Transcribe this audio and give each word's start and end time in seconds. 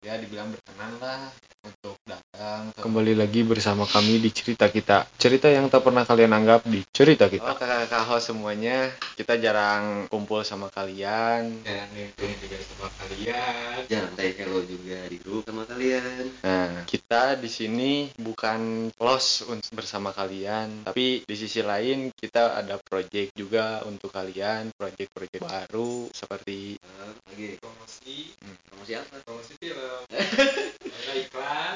ya 0.00 0.16
dibilang 0.16 0.48
berkenan 0.48 0.92
lah 0.96 1.28
untuk 1.60 1.96
datang 2.08 2.29
ke 2.40 2.80
Kembali 2.80 3.12
lagi 3.12 3.44
bersama 3.44 3.84
kami 3.84 4.16
di 4.16 4.32
cerita 4.32 4.64
kita. 4.66 5.04
Cerita 5.14 5.44
yang 5.46 5.68
tak 5.68 5.84
pernah 5.84 6.08
kalian 6.08 6.32
anggap 6.32 6.64
di 6.64 6.80
cerita 6.88 7.28
Oh, 7.28 7.30
kita. 7.30 7.52
kakak-kakak 7.52 8.04
host 8.08 8.32
semuanya, 8.32 8.88
kita 9.12 9.36
jarang 9.36 10.08
kumpul 10.08 10.40
sama 10.40 10.72
kalian. 10.72 11.60
Jarang 11.60 11.90
ngitung 11.92 12.32
juga 12.40 12.56
sama 12.64 12.88
kalian. 12.96 13.76
Jangan 13.86 14.12
kayak 14.16 14.34
hello 14.40 14.60
juga 14.64 14.98
di 15.04 15.16
grup 15.20 15.44
sama 15.44 15.68
kalian. 15.68 16.24
Nah, 16.40 16.68
kita 16.88 17.22
di 17.36 17.50
sini 17.52 17.90
bukan 18.16 18.88
close 18.96 19.44
un- 19.44 19.60
bersama 19.70 20.08
kalian, 20.10 20.88
tapi 20.88 21.20
di 21.22 21.36
sisi 21.36 21.60
lain 21.60 22.08
kita 22.10 22.56
ada 22.56 22.80
project 22.80 23.36
juga 23.36 23.84
untuk 23.84 24.08
kalian, 24.10 24.72
project-project 24.72 25.44
baru 25.44 26.08
seperti 26.10 26.80
Nah, 26.80 27.12
lagi 27.28 27.60
Promosi, 27.60 28.32
promosi 28.64 28.92
apa? 28.96 29.20
promosi 29.20 29.52
film. 29.60 30.00
Ada 31.00 31.12
iklan, 31.16 31.74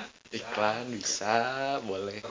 iklan 0.54 0.86
bisa, 0.86 1.34
boleh. 1.82 2.22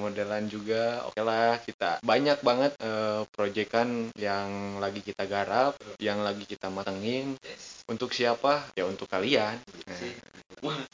Modelan 0.00 0.50
juga 0.50 1.06
oke 1.06 1.20
lah 1.22 1.58
kita 1.62 2.02
banyak 2.02 2.38
banget 2.42 2.72
eh, 2.82 3.22
proyekan 3.30 4.10
yang 4.18 4.78
lagi 4.82 5.00
kita 5.02 5.24
garap 5.30 5.78
yang 6.02 6.20
lagi 6.22 6.44
kita 6.44 6.68
matengin. 6.72 7.38
Yes. 7.42 7.76
untuk 7.86 8.10
siapa? 8.10 8.66
Ya 8.74 8.82
untuk 8.82 9.06
kalian. 9.06 9.62
Nah, 9.86 10.00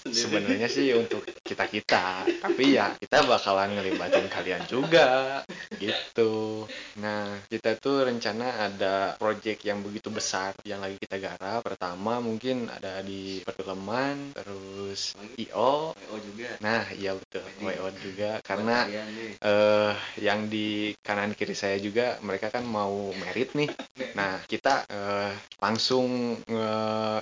sebenarnya 0.04 0.68
sih 0.68 0.92
untuk 0.92 1.24
kita 1.40 1.70
kita 1.70 2.26
tapi 2.42 2.76
ya 2.76 2.92
kita 2.98 3.24
bakalan 3.24 3.78
ngelibatin 3.78 4.26
kalian 4.28 4.64
juga 4.68 5.40
gitu. 5.78 6.66
Nah 7.00 7.40
kita 7.48 7.78
tuh 7.78 8.10
rencana 8.10 8.68
ada 8.68 9.16
project 9.16 9.64
yang 9.64 9.80
begitu 9.80 10.12
besar 10.12 10.52
yang 10.66 10.82
lagi 10.82 10.98
kita 11.00 11.16
garap. 11.16 11.64
Pertama 11.64 12.18
mungkin 12.18 12.68
ada 12.68 13.00
di 13.00 13.40
perfilman 13.46 14.36
terus 14.36 15.16
io 15.38 15.94
WO 15.94 16.16
juga. 16.20 16.58
nah 16.60 16.84
iya 16.92 17.16
betul 17.16 17.46
wo 17.62 17.88
juga. 18.02 18.42
Buat 18.42 18.81
karena 18.86 19.22
eh 19.42 19.92
yang 20.22 20.46
di 20.46 20.94
kanan 21.02 21.34
kiri 21.34 21.54
saya 21.54 21.76
juga 21.82 22.16
mereka 22.22 22.48
kan 22.48 22.62
mau 22.62 23.10
merit 23.18 23.52
nih. 23.58 23.70
Nah, 24.14 24.38
kita 24.46 24.86
eh, 24.86 25.32
langsung 25.58 26.38
nge 26.46 26.72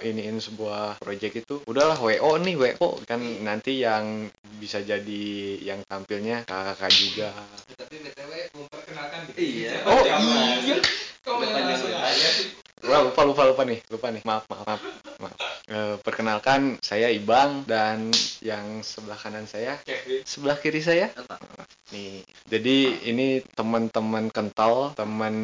iniin 0.05 0.39
sebuah 0.39 1.01
project 1.01 1.35
itu 1.47 1.55
udahlah 1.65 1.97
WO 1.97 2.37
nih 2.41 2.57
WO 2.57 3.01
kan 3.09 3.21
nanti 3.43 3.81
yang 3.81 4.29
bisa 4.61 4.85
jadi 4.85 5.25
yang 5.65 5.81
tampilnya 5.89 6.45
kakak 6.45 6.93
juga. 6.93 7.33
Tapi 7.77 7.97
BTW 8.05 8.33
memperkenalkan 8.53 9.21
Iya. 9.37 9.73
Oh, 9.89 10.05
iya. 10.05 10.77
Kok 11.25 11.37
langsung 11.41 11.93
aja 11.97 12.29
sih? 12.37 12.60
Wah, 12.81 13.01
lupa 13.05 13.23
lupa 13.29 13.43
lupa 13.45 13.63
nih, 13.69 13.79
lupa 13.93 14.09
nih. 14.09 14.23
Maaf 14.25 14.45
maaf 14.49 14.65
maaf. 14.65 14.81
maaf. 15.21 15.39
Eh, 15.71 15.97
perkenalkan 16.03 16.81
saya 16.83 17.13
Ibang 17.13 17.69
dan 17.69 18.11
yang 18.43 18.81
sebelah 18.83 19.15
kanan 19.15 19.45
saya, 19.47 19.79
Kevin. 19.87 20.25
sebelah 20.27 20.57
kiri 20.59 20.81
saya 20.83 21.13
nih. 21.93 22.25
Jadi 22.51 23.07
ini 23.07 23.45
teman-teman 23.55 24.33
kental, 24.33 24.97
teman 24.99 25.35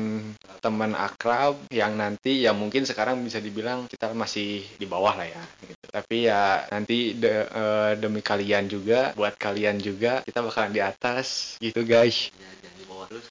teman 0.64 0.96
akrab 0.98 1.60
yang 1.70 1.94
nanti 1.94 2.42
ya 2.42 2.50
mungkin 2.56 2.82
sekarang 2.88 3.22
bisa 3.22 3.38
dibilang 3.38 3.86
kita 3.86 4.10
masih 4.16 4.66
di 4.80 4.86
bawah 4.88 5.14
lah 5.14 5.28
ya 5.28 5.42
gitu. 5.62 5.86
Tapi 5.92 6.16
ya 6.26 6.66
nanti 6.72 7.14
de- 7.14 7.46
eh, 7.46 7.92
demi 8.00 8.24
kalian 8.24 8.66
juga, 8.66 9.12
buat 9.14 9.36
kalian 9.38 9.78
juga 9.78 10.24
kita 10.26 10.42
bakalan 10.42 10.72
di 10.74 10.82
atas 10.82 11.60
gitu 11.62 11.84
guys. 11.86 12.32
Ya, 12.34 12.50
jangan 12.64 12.76
di 12.80 12.86
bawah 12.88 13.06
terus. 13.12 13.26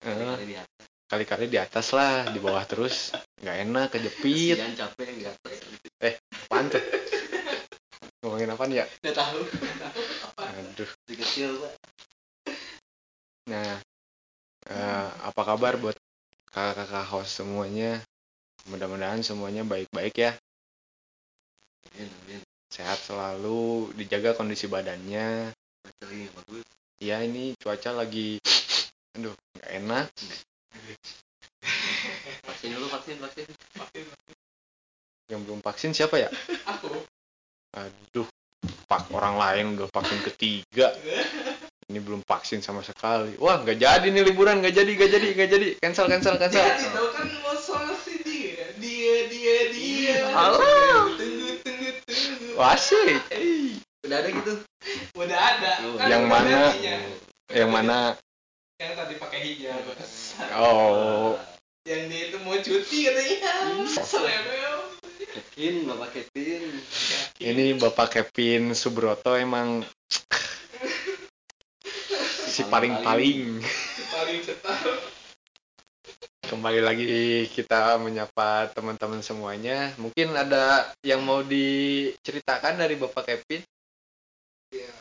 Eh, 0.00 0.16
Kali 0.16 0.46
di 0.48 0.56
atas. 0.58 0.79
Kali-kali 1.10 1.50
di 1.50 1.58
atas 1.58 1.90
lah, 1.90 2.30
di 2.30 2.38
bawah 2.38 2.62
terus 2.70 3.10
nggak 3.42 3.56
enak 3.66 3.86
kejepit. 3.90 4.62
Kasihan 4.62 4.74
capek 4.78 5.10
di 5.18 5.24
atas. 5.26 5.58
Apaan 6.46 6.70
tuh? 6.70 6.82
Ngomongin 8.22 8.54
apa 8.54 8.64
ya? 8.70 8.86
Udah 9.02 9.14
tahu. 9.18 9.40
Aduh. 10.38 10.90
Kecil, 11.10 11.50
Pak. 11.58 11.74
Nah, 13.50 13.82
eh, 14.70 15.08
apa 15.26 15.42
kabar 15.42 15.74
buat 15.82 15.98
kakak-kakak 16.54 17.06
host 17.10 17.42
semuanya? 17.42 17.98
Mudah-mudahan 18.70 19.26
semuanya 19.26 19.66
baik-baik 19.66 20.14
ya. 20.14 20.32
Amin, 21.90 22.06
amin. 22.06 22.40
Sehat 22.70 23.02
selalu, 23.02 23.90
dijaga 23.98 24.38
kondisi 24.38 24.70
badannya. 24.70 25.50
Baca 25.82 26.02
lagi 26.06 26.22
yang 26.22 26.34
bagus. 26.38 26.66
Ya 27.00 27.16
ini 27.24 27.56
cuaca 27.56 27.90
lagi, 27.96 28.36
aduh, 29.16 29.32
nggak 29.56 29.70
enak. 29.80 30.06
Vaksin 32.46 32.70
dulu, 32.76 32.86
vaksin, 32.92 33.16
vaksin. 33.20 33.46
Yang 35.30 35.40
belum 35.46 35.60
vaksin 35.62 35.90
siapa 35.94 36.18
ya? 36.18 36.28
Aku. 36.66 36.90
Aduh, 37.78 38.26
pak 38.90 39.06
orang 39.14 39.38
lain 39.38 39.64
udah 39.78 39.88
vaksin 39.94 40.18
ketiga. 40.26 40.90
Ini 41.90 41.98
belum 42.02 42.22
vaksin 42.22 42.62
sama 42.62 42.82
sekali. 42.86 43.34
Wah, 43.42 43.62
nggak 43.62 43.78
jadi 43.78 44.06
nih 44.10 44.22
liburan, 44.30 44.62
nggak 44.62 44.74
jadi, 44.74 44.90
nggak 44.94 45.10
jadi, 45.10 45.26
nggak 45.34 45.50
jadi. 45.50 45.68
Cancel, 45.82 46.06
cancel, 46.06 46.34
cancel. 46.38 46.62
Jadi 46.62 46.86
tahu 46.94 47.08
kan 47.14 47.26
mau 47.42 47.54
sama 47.58 47.94
si 48.02 48.14
dia. 48.22 48.70
Dia, 48.78 49.16
dia, 49.26 49.56
dia. 49.74 50.16
Allah. 50.30 51.14
Tunggu, 51.18 51.50
tunggu, 51.66 51.90
tunggu. 52.06 52.48
Wah, 52.54 52.78
asik. 52.78 53.18
Udah 54.06 54.16
ada 54.22 54.28
gitu. 54.30 54.52
Udah 55.18 55.38
ada. 55.38 55.72
Oh, 55.86 55.94
Kan 55.98 56.06
yang 56.10 56.24
mana? 56.30 56.74
Yang 57.50 57.70
mana? 57.70 57.98
Yang 58.78 58.92
tadi 58.94 59.14
pakai 59.18 59.38
hijab. 59.42 59.82
Oh, 60.56 61.36
Yang 61.84 62.02
dia 62.08 62.22
itu 62.28 62.38
mau 62.44 62.56
cuti 62.60 62.98
katanya. 63.08 63.54
Selebel. 63.88 64.74
Kevin, 65.30 65.74
Bapak 65.86 66.10
Kevin. 66.16 66.62
ini 67.40 67.64
Bapak 67.78 68.08
Kevin 68.12 68.74
Subroto 68.74 69.36
emang 69.38 69.84
si 72.50 72.66
paling-paling. 72.66 73.62
Paling 74.10 74.38
cetar. 74.42 74.80
Kembali 76.50 76.80
lagi 76.82 77.06
kita 77.54 77.94
menyapa 78.02 78.74
teman-teman 78.74 79.22
semuanya. 79.22 79.94
Mungkin 80.02 80.34
ada 80.34 80.90
yang 81.06 81.22
mau 81.22 81.46
diceritakan 81.46 82.74
dari 82.80 82.98
Bapak 82.98 83.24
Kevin? 83.30 83.62
ya 84.70 84.94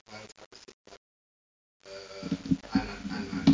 cuman 0.00 0.24
satu 0.32 0.56
sih 0.64 0.72
buat 0.88 1.02
eh, 1.92 2.24
anak-anak 2.72 3.46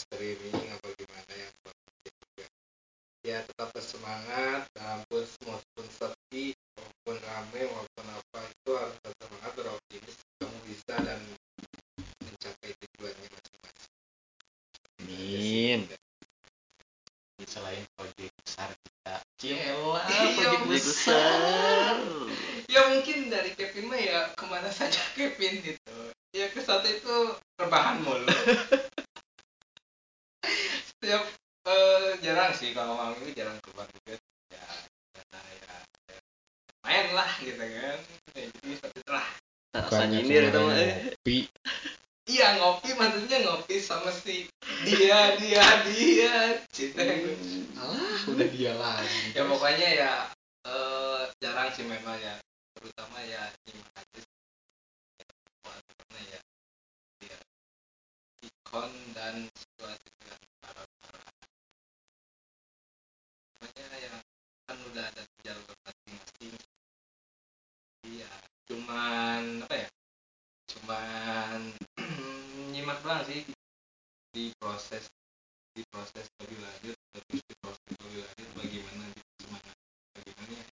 streaming 0.00 0.56
apa 0.72 0.88
gimana 0.96 1.32
yang 1.36 1.52
buat 1.60 1.76
juga 2.08 2.46
ya 3.20 3.44
tetap 3.98 4.22
bersemangat 4.22 4.62
walaupun 4.78 5.22
semua 5.26 5.58
pun 5.74 5.86
sepi 5.90 6.44
maupun 6.78 7.16
rame 7.18 7.62
maupun 7.66 8.06
apa 8.06 8.38
itu 8.46 8.70
harus 8.70 8.96
bersemangat 9.02 9.52
beroptimis 9.54 10.16
kamu 10.38 10.58
bisa 10.70 10.94
dan 10.98 11.20
mencapai 12.22 12.70
tujuannya 12.78 13.26
masing-masing 13.26 13.90
Amin. 15.02 15.80
Selain 17.40 17.82
proyek 17.96 18.30
besar 18.38 18.70
kita. 18.76 19.14
Cielah, 19.36 20.04
Iya, 20.06 20.26
proyek 20.36 20.62
besar. 20.68 20.78
besar. 20.78 21.96
ya 22.68 22.80
mungkin 22.92 23.16
dari 23.26 23.50
Kevin 23.52 23.88
mah 23.88 23.98
ya 23.98 24.18
ke 24.30 24.44
mana 24.46 24.68
saja 24.68 25.00
Kevin 25.16 25.58
gitu 25.64 25.96
ya 26.30 26.46
ke 26.52 26.60
satu 26.60 26.84
itu 26.84 27.16
rebahan 27.56 28.04
mulu 28.04 28.28
setiap 30.84 31.24
eh, 31.64 32.10
jarang 32.20 32.52
sih 32.52 32.72
kalau 32.72 32.92
malam 32.94 33.16
ini 33.20 33.32
jarang 33.32 33.56
keluar 33.60 33.88
juga 33.88 34.20
ya 34.48 34.66
karena 35.14 35.40
ya, 35.40 35.76
ya 36.08 36.16
main 36.82 37.06
lah 37.12 37.30
gitu 37.38 37.56
kan 37.56 37.70
ya, 37.72 37.92
jadi 38.36 38.72
seperti 38.76 38.98
itulah 39.00 39.26
Rasa 39.70 40.02
nyindir 40.04 40.42
itu 40.44 40.60
mah. 40.60 40.76
eh. 40.76 40.92
Ngopi. 41.08 41.38
iya 42.26 42.46
ngopi 42.56 42.90
maksudnya 42.94 43.38
ngopi 43.42 43.76
sama 43.80 44.12
si 44.12 44.44
dia 44.84 45.36
dia 45.36 45.64
dia 45.88 46.34
cinta 46.68 46.87
Alah, 46.98 48.18
udah 48.26 48.48
dia 48.50 48.74
lagi. 48.74 49.30
ya 49.30 49.46
pokoknya 49.46 49.88
ya 49.94 50.12
eh, 50.66 51.30
jarang 51.38 51.70
sih 51.70 51.86
memang 51.86 52.18
ya. 52.18 52.34
Terutama 52.74 53.22
ya 53.22 53.46
aja 53.46 54.18
sih. 54.18 54.26
karena 55.62 56.20
ya 56.26 56.40
ya. 57.22 57.38
Ikon 58.42 58.90
dan 59.14 59.46
situasi 59.54 60.10
dengan 60.18 60.42
para 60.58 60.82
para. 61.06 61.22
Pokoknya 63.62 63.86
ya 64.02 64.10
kan 64.66 64.78
udah 64.90 65.04
ada 65.06 65.22
jalur 65.46 65.74
masing-masing. 65.86 66.54
Iya 68.10 68.30
cuman 68.66 69.62
apa 69.70 69.74
ya? 69.86 69.88
Cuman 70.66 71.58
nyimak 72.74 72.98
doang 73.06 73.22
sih 73.22 73.46
di 74.34 74.50
proses 74.58 75.06
di 75.78 75.86
proses 75.94 76.26
lebih 76.42 76.58
lanjut 76.58 76.96
terus 77.14 77.42
di 77.46 77.54
proses 77.62 77.82
lebih 77.86 78.26
lanjut 78.26 78.48
bagaimana 78.58 79.06
semangat 79.38 79.76
bagaimana 80.10 80.50
ya? 80.50 80.64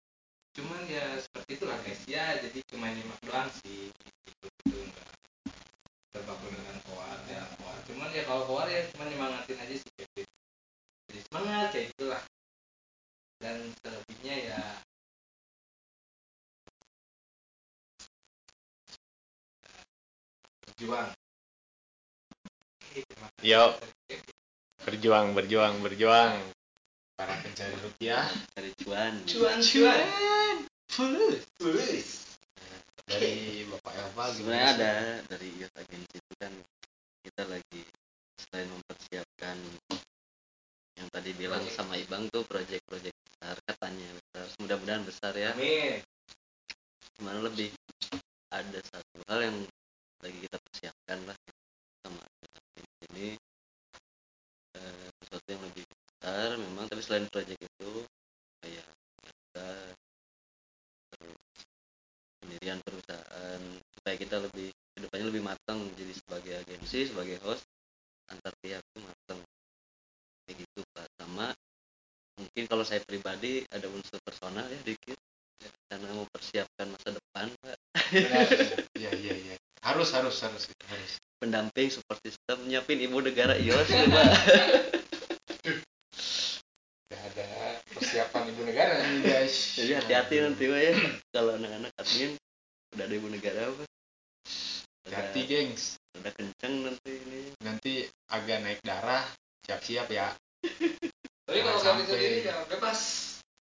cuman 0.57 0.81
ya 0.89 1.07
seperti 1.21 1.51
itulah 1.61 1.79
guys 1.85 2.03
ya 2.09 2.25
jadi 2.41 2.59
cuma 2.73 2.89
nyimak 2.89 3.21
doang 3.29 3.51
sih 3.61 3.93
itu 3.93 4.01
gitu, 4.25 4.47
gitu 4.65 4.79
enggak 4.81 5.09
terpaku 6.09 6.47
dengan 6.49 6.77
koar 6.89 7.21
ya 7.29 7.45
koar 7.61 7.77
cuman 7.85 8.09
ya 8.17 8.23
kalau 8.25 8.49
koar 8.49 8.65
ya 8.73 8.81
cuma 8.97 9.05
nyemangatin 9.13 9.61
aja 9.61 9.75
sih 9.77 9.91
jadi, 9.93 10.25
gitu. 10.25 10.33
jadi 11.13 11.21
semangat 11.29 11.69
kayak 11.77 11.89
itulah 11.93 12.23
dan 13.45 13.57
selebihnya 13.85 14.37
ya 14.41 14.61
berjuang. 20.65 21.13
Yo 23.45 23.77
berjuang 24.85 25.33
berjuang 25.33 25.75
berjuang. 25.81 26.37
Para 27.17 27.35
pencari 27.41 27.77
rupiah. 27.81 28.29
Cari 28.55 28.71
cuan 28.85 29.13
cuan 29.27 29.59
cuan 29.59 30.09
fulus 30.93 31.43
fulus 31.57 32.09
dari 33.05 33.65
bapak 33.69 33.95
Eva 33.97 34.25
sebenarnya 34.33 34.69
ada 34.77 34.95
dari 35.29 35.49
youth 35.61 35.77
agency 35.77 36.17
itu 36.17 36.33
kan 36.41 36.53
kita 37.25 37.43
lagi 37.49 37.83
selain 38.41 38.69
mempersiapkan 38.69 39.57
yang 40.97 41.09
tadi 41.13 41.31
bilang 41.37 41.65
sama 41.75 41.99
Ibang 42.01 42.31
tuh 42.33 42.47
proyek-proyek 42.49 43.13
besar 43.13 43.57
katanya 43.69 44.09
besar. 44.15 44.47
Mudah-mudahan 44.63 45.03
besar 45.05 45.33
ya. 45.37 45.51
Amin. 45.53 46.01
Mana 47.21 47.45
lebih 47.45 47.75
ada 48.49 48.81
satu 48.89 49.17
hal 49.29 49.41
yang 49.53 49.57
lagi 50.23 50.39
kita 50.49 50.57
persiapkan 50.57 51.19
lah 51.29 51.37
memang 56.25 56.89
tapi 56.89 57.05
selain 57.05 57.29
proyek 57.29 57.61
itu 57.61 57.91
kayak 58.65 58.89
kita 59.21 59.69
pendirian 62.41 62.81
perusahaan 62.81 63.61
supaya 63.93 64.17
kita 64.17 64.37
lebih 64.41 64.69
ke 64.73 64.99
depannya 65.05 65.27
lebih 65.29 65.45
matang 65.45 65.85
jadi 66.01 66.13
sebagai 66.17 66.53
agensi 66.65 67.13
sebagai 67.13 67.37
host 67.45 67.69
antar 68.33 68.57
pihak 68.65 68.81
itu 68.81 68.99
matang. 69.05 69.41
Kayak 70.49 70.57
gitu 70.65 70.81
pak. 70.97 71.07
Sama 71.21 71.53
mungkin 72.41 72.65
kalau 72.67 72.85
saya 72.89 73.01
pribadi 73.05 73.69
ada 73.69 73.85
unsur 73.93 74.17
personal 74.25 74.65
ya 74.69 74.81
dikit. 74.81 75.19
Karena 75.93 76.09
mau 76.17 76.27
persiapkan 76.33 76.89
masa 76.89 77.09
depan 77.13 77.53
pak. 77.61 77.77
Iya 78.95 79.11
iya 79.13 79.35
iya. 79.37 79.55
Harus 79.85 80.15
harus 80.17 80.41
harus 80.41 80.65
harus. 80.89 81.13
Pendamping 81.37 81.93
support 81.93 82.17
system 82.25 82.65
nyiapin 82.65 83.05
ibu 83.05 83.21
negara 83.21 83.59
ios 83.65 83.89
ya, 83.93 84.09
pak 84.09 84.33
udah 87.15 87.21
ada 87.31 87.47
persiapan 88.15 88.47
ibu 88.47 88.63
negara 88.63 88.95
nih 89.03 89.27
guys. 89.27 89.75
Jadi 89.75 89.93
hati-hati 89.99 90.35
nanti 90.39 90.71
ya. 90.71 90.95
Kalau 91.35 91.59
anak-anak 91.59 91.91
admin 91.99 92.39
udah 92.95 93.05
ada 93.11 93.15
ibu 93.19 93.27
negara 93.27 93.63
pak. 93.75 93.89
Hati 95.11 95.41
gengs. 95.51 95.99
udah 96.23 96.31
kenceng 96.31 96.75
nanti 96.87 97.11
ini. 97.11 97.43
Nanti 97.67 98.07
agak 98.31 98.63
naik 98.63 98.79
darah 98.87 99.27
siap-siap 99.67 100.07
ya. 100.15 100.31
Tapi 101.43 101.59
kalau 101.59 101.83
kami 101.83 102.07
sampai. 102.07 102.15
sendiri 102.15 102.47
ya 102.47 102.55
bebas. 102.71 103.01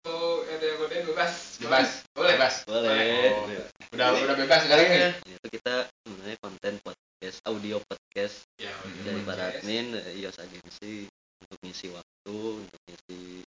Tuh 0.00 0.48
ada 0.48 0.64
yang 0.64 0.76
godain 0.80 1.04
bebas. 1.04 1.32
Bebas. 1.60 1.88
Boleh 2.16 2.32
bebas 2.40 2.54
boleh. 2.64 3.28
Oh. 3.36 3.44
udah 3.92 4.06
udah 4.16 4.36
bebas 4.48 4.60
sekarang 4.64 4.88
nih 4.88 5.12
itu 5.28 5.46
kita 5.60 5.92
sebenarnya 6.08 6.36
konten 6.40 6.74
podcast 6.80 7.38
audio 7.44 7.76
podcast. 7.84 8.48
Ya 8.56 8.72
dari 9.04 9.20
para 9.28 9.52
admin 9.52 9.92
ios 10.16 10.40
agensi 10.40 11.04
untuk 11.44 11.60
ngisi 11.60 11.92
waktu 11.92 12.36
untuk 12.64 12.80
ngisi 12.88 13.44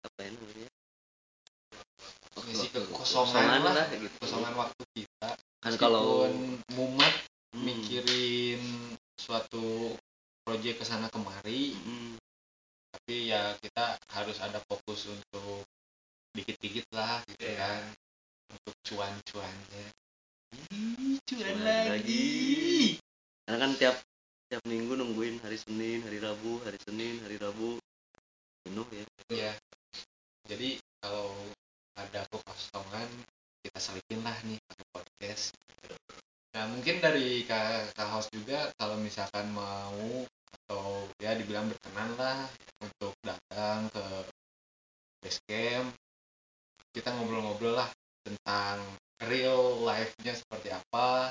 apa 0.00 0.18
ya 0.24 0.30
namanya 0.32 0.68
ngisi 2.40 2.66
Waktu- 2.72 2.88
kekosongan 3.10 3.60
lah 3.66 3.86
gitu. 3.90 4.16
kosongan 4.22 4.54
waktu 4.54 4.82
kita. 4.94 5.28
Kan 5.60 5.74
kalau 5.76 6.30
mumet 6.72 7.14
Hmm, 7.50 7.66
mikirin 7.66 8.62
suatu 9.18 9.98
proyek 10.46 10.78
ke 10.78 10.84
sana 10.86 11.10
kemari 11.10 11.74
hmm, 11.74 12.14
tapi 12.94 13.26
ya 13.26 13.58
kita 13.58 13.98
harus 14.14 14.38
ada 14.38 14.62
fokus 14.70 15.10
untuk 15.10 15.66
dikit-dikit 16.30 16.86
lah 16.94 17.18
gitu 17.26 17.42
Iya. 17.42 17.58
kan. 17.58 17.82
Untuk 18.54 18.74
cuan-cuannya. 18.86 19.86
Cuan 21.26 21.58
lagi. 21.66 21.90
lagi. 21.90 22.26
karena 23.42 23.58
kan 23.66 23.72
tiap 23.82 23.96
tiap 24.46 24.62
minggu 24.62 24.94
nungguin 24.94 25.42
hari 25.42 25.58
Senin 25.58 26.06
hari 26.06 26.22
Rabu 26.22 26.62
hari 26.62 26.78
Senin 26.86 27.18
hari 27.26 27.34
Rabu. 27.42 27.82
Penuh 28.62 28.86
ya. 28.94 29.04
Ya 29.30 29.52
jadi 30.46 30.78
kalau 31.02 31.34
ada 32.10 32.26
kekosongan 32.26 33.06
kita 33.62 33.78
selipin 33.78 34.18
lah 34.26 34.34
nih 34.42 34.58
pakai 34.66 34.86
podcast. 34.90 35.54
Nah 36.58 36.66
mungkin 36.66 36.98
dari 36.98 37.46
kak, 37.46 37.94
kak 37.94 38.08
host 38.10 38.34
juga 38.34 38.66
kalau 38.74 38.98
misalkan 38.98 39.46
mau 39.54 40.26
atau 40.50 41.06
ya 41.22 41.38
dibilang 41.38 41.70
berkenan 41.70 42.10
lah 42.18 42.50
untuk 42.82 43.14
datang 43.22 43.86
ke 43.94 44.04
base 45.22 45.38
camp 45.46 45.94
kita 46.90 47.14
ngobrol-ngobrol 47.14 47.78
lah 47.78 47.86
tentang 48.26 48.82
real 49.30 49.86
life-nya 49.86 50.34
seperti 50.34 50.74
apa. 50.74 51.30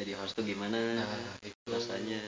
Jadi 0.00 0.16
host 0.16 0.32
tuh 0.32 0.48
gimana? 0.48 1.04
Nah 1.04 1.36
itu 1.44 1.68
rasanya 1.68 2.24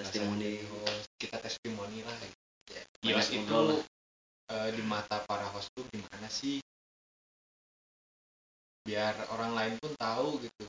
testimoni. 0.00 0.64
host. 0.64 1.12
Kita 1.20 1.36
testimoni 1.44 2.00
lah. 2.00 2.16
Ya. 2.72 2.82
Yos 3.04 3.28
itu 3.28 3.84
eh, 4.48 4.68
di 4.72 4.82
mata 4.88 5.20
para 5.28 5.44
host 5.52 5.68
tuh 5.76 5.84
gimana 5.92 6.24
sih 6.32 6.64
biar 8.90 9.14
orang 9.30 9.54
lain 9.54 9.74
pun 9.78 9.94
tahu 9.94 10.42
gitu. 10.42 10.66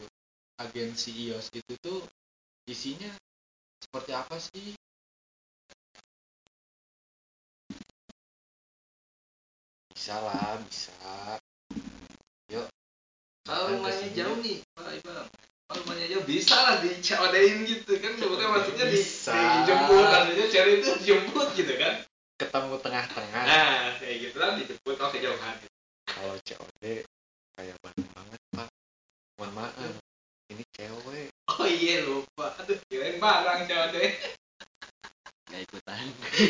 Agensi 0.62 1.10
iOS 1.10 1.50
itu 1.58 1.74
tuh 1.82 2.06
isinya 2.70 3.10
seperti 3.82 4.14
apa 4.14 4.38
sih? 4.38 4.78
Bisa 9.90 10.22
lah 10.22 10.62
bisa. 10.70 10.94
Yuk. 12.54 12.70
Kalau 13.42 13.74
rumahnya 13.74 14.06
jauh 14.14 14.38
nih 14.46 14.62
pak 14.78 15.02
Ibang 15.02 15.26
kalau 15.66 15.82
rumahnya 15.82 16.06
jauh 16.14 16.26
bisa 16.30 16.54
lah 16.62 16.78
dicodein 16.78 17.66
gitu 17.66 17.98
kan. 17.98 18.22
Maksudnya 18.22 18.48
maksudnya 18.54 18.86
di, 18.86 19.02
dijemput 19.02 20.06
maksudnya 20.06 20.46
cari 20.46 20.72
itu 20.78 20.88
dijemput 21.02 21.48
gitu 21.58 21.74
kan. 21.74 22.06
Ketemu 22.38 22.76
tengah-tengah. 22.86 23.44
Nah 23.50 23.98
kayak 23.98 24.30
gitu 24.30 24.38
lah 24.38 24.54
dijemput 24.62 24.96
oh 25.02 25.10
kejauhan. 25.10 25.56
Kalau 26.06 26.38
COD 26.38 27.02
kayak 27.58 27.76
Bandung 27.84 28.12
banget 28.16 28.42
pak. 28.56 28.70
Mohon 29.40 29.52
maaf 29.56 29.94
ini 30.52 30.64
cewek. 30.76 31.28
Oh 31.52 31.68
iya 31.68 32.06
lupa. 32.06 32.56
Aduh 32.62 32.78
kirain 32.88 33.18
barang 33.18 33.68
COD 33.68 33.98
nggak 35.52 35.62
ikutan. 35.68 36.06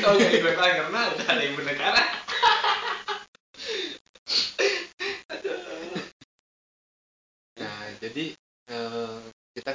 Kalau 0.06 0.16
nggak 0.22 0.34
ikutan 0.38 0.72
karena 0.78 1.00
udah 1.10 1.26
ada 1.26 1.42
ibu 1.42 1.62
negara 1.66 2.02
Nah, 7.62 7.86
jadi 8.02 8.26
eh, 8.70 9.20
kita 9.58 9.72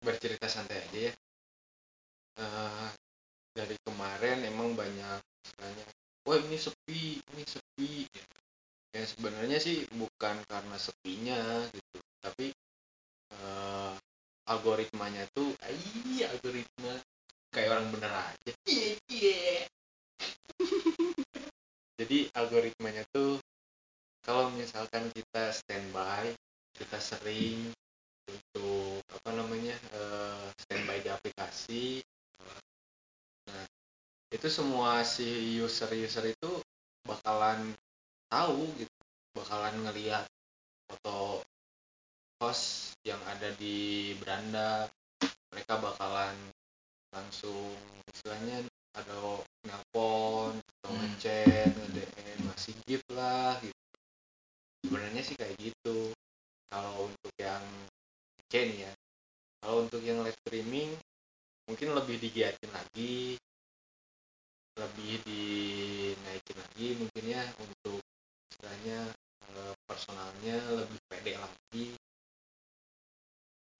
bercerita 0.00 0.46
santai 0.48 0.80
aja 0.88 1.00
ya. 1.08 1.14
Eh, 2.38 2.88
dari 3.52 3.76
kemarin 3.84 4.46
emang 4.46 4.72
banyak 4.72 5.20
istilahnya, 5.44 5.84
wah 6.24 6.38
ini 6.38 6.58
sepi, 6.58 7.20
ini 7.20 7.44
sepi. 7.44 8.06
Ya 8.96 9.04
sebenarnya 9.04 9.58
sih 9.60 9.84
bukan 9.92 10.40
karena 10.48 10.76
sepinya 10.80 11.40
gitu, 11.68 11.98
tapi 12.24 12.52
eh, 13.36 13.94
algoritmanya 14.48 15.28
tuh, 15.36 15.52
iya 16.08 16.32
algoritma 16.32 16.96
kayak 17.52 17.70
orang 17.74 17.88
bener 17.92 18.12
aja. 18.12 18.52
Iya 18.68 18.90
iya. 19.10 19.66
Jadi 21.98 22.30
algoritmanya 22.30 23.02
tuh 23.10 23.42
kalau 24.22 24.52
misalkan 24.54 25.10
kita 25.10 25.50
standby 25.50 26.30
kita 26.78 26.98
sering 27.02 27.74
untuk 28.30 29.02
apa 29.10 29.34
namanya 29.34 29.74
eh, 29.90 30.46
standby 30.62 31.02
di 31.02 31.10
aplikasi 31.10 31.86
nah 33.48 33.64
itu 34.30 34.46
semua 34.52 35.02
si 35.02 35.58
user-user 35.78 36.34
itu 36.34 36.50
bakalan 37.06 37.70
tahu 38.26 38.66
gitu 38.74 38.98
bakalan 39.30 39.78
ngelihat 39.86 40.26
foto 40.90 41.46
host 42.42 42.98
yang 43.06 43.22
ada 43.30 43.54
di 43.54 44.10
beranda. 44.18 44.90
Mereka 45.54 45.78
bakalan 45.78 46.34
langsung 47.14 47.78
istilahnya 48.10 48.66
ada 48.98 49.38
nelpon 49.62 50.58
atau 50.58 50.90
Hmm. 50.90 50.98
ngechat 51.14 51.70
nge-DM 51.70 52.38
ngasih 52.50 52.74
gift 52.82 53.06
lah 53.14 53.54
gitu. 53.62 53.82
Sebenarnya 54.82 55.22
sih 55.22 55.38
kayak 55.38 55.54
gitu. 55.62 56.10
Kalau 56.66 57.06
untuk 57.06 57.30
yang 57.38 57.62
C 58.50 58.66
nih 58.66 58.90
ya 58.90 58.92
kalau 59.62 59.86
untuk 59.86 60.00
yang 60.02 60.24
live 60.26 60.36
streaming 60.42 60.90
mungkin 61.68 61.92
lebih 61.92 62.16
digiatin 62.16 62.70
lagi 62.72 63.36
lebih 64.78 65.18
dinaikin 65.26 66.56
lagi 66.56 66.88
mungkin 67.02 67.24
ya 67.26 67.42
untuk 67.58 67.98
istilahnya 68.54 69.10
eh, 69.50 69.74
personalnya 69.90 70.56
lebih 70.70 70.98
pede 71.10 71.34
lagi. 71.34 71.86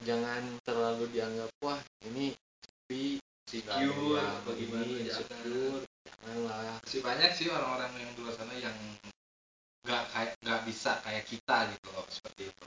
Jangan 0.03 0.59
terlalu 0.67 1.11
dianggap 1.15 1.51
wah 1.63 1.79
ini 2.07 2.35
sepi 2.63 3.19
si 3.51 3.65
yang 3.65 3.91
apa 4.19 4.51
gimana, 4.55 4.85
ini, 4.87 5.11
janganlah. 5.11 6.79
Masih 6.83 7.01
banyak 7.03 7.31
sih 7.35 7.47
orang-orang 7.51 7.91
yang 7.99 8.11
di 8.15 8.21
luar 8.23 8.35
sana 8.35 8.55
yang 8.59 8.77
nggak 9.87 10.05
kayak 10.13 10.33
nggak 10.45 10.63
bisa 10.69 11.01
kayak 11.03 11.25
kita 11.27 11.57
gitu 11.75 11.89
loh 11.95 12.07
seperti 12.11 12.51
itu. 12.51 12.65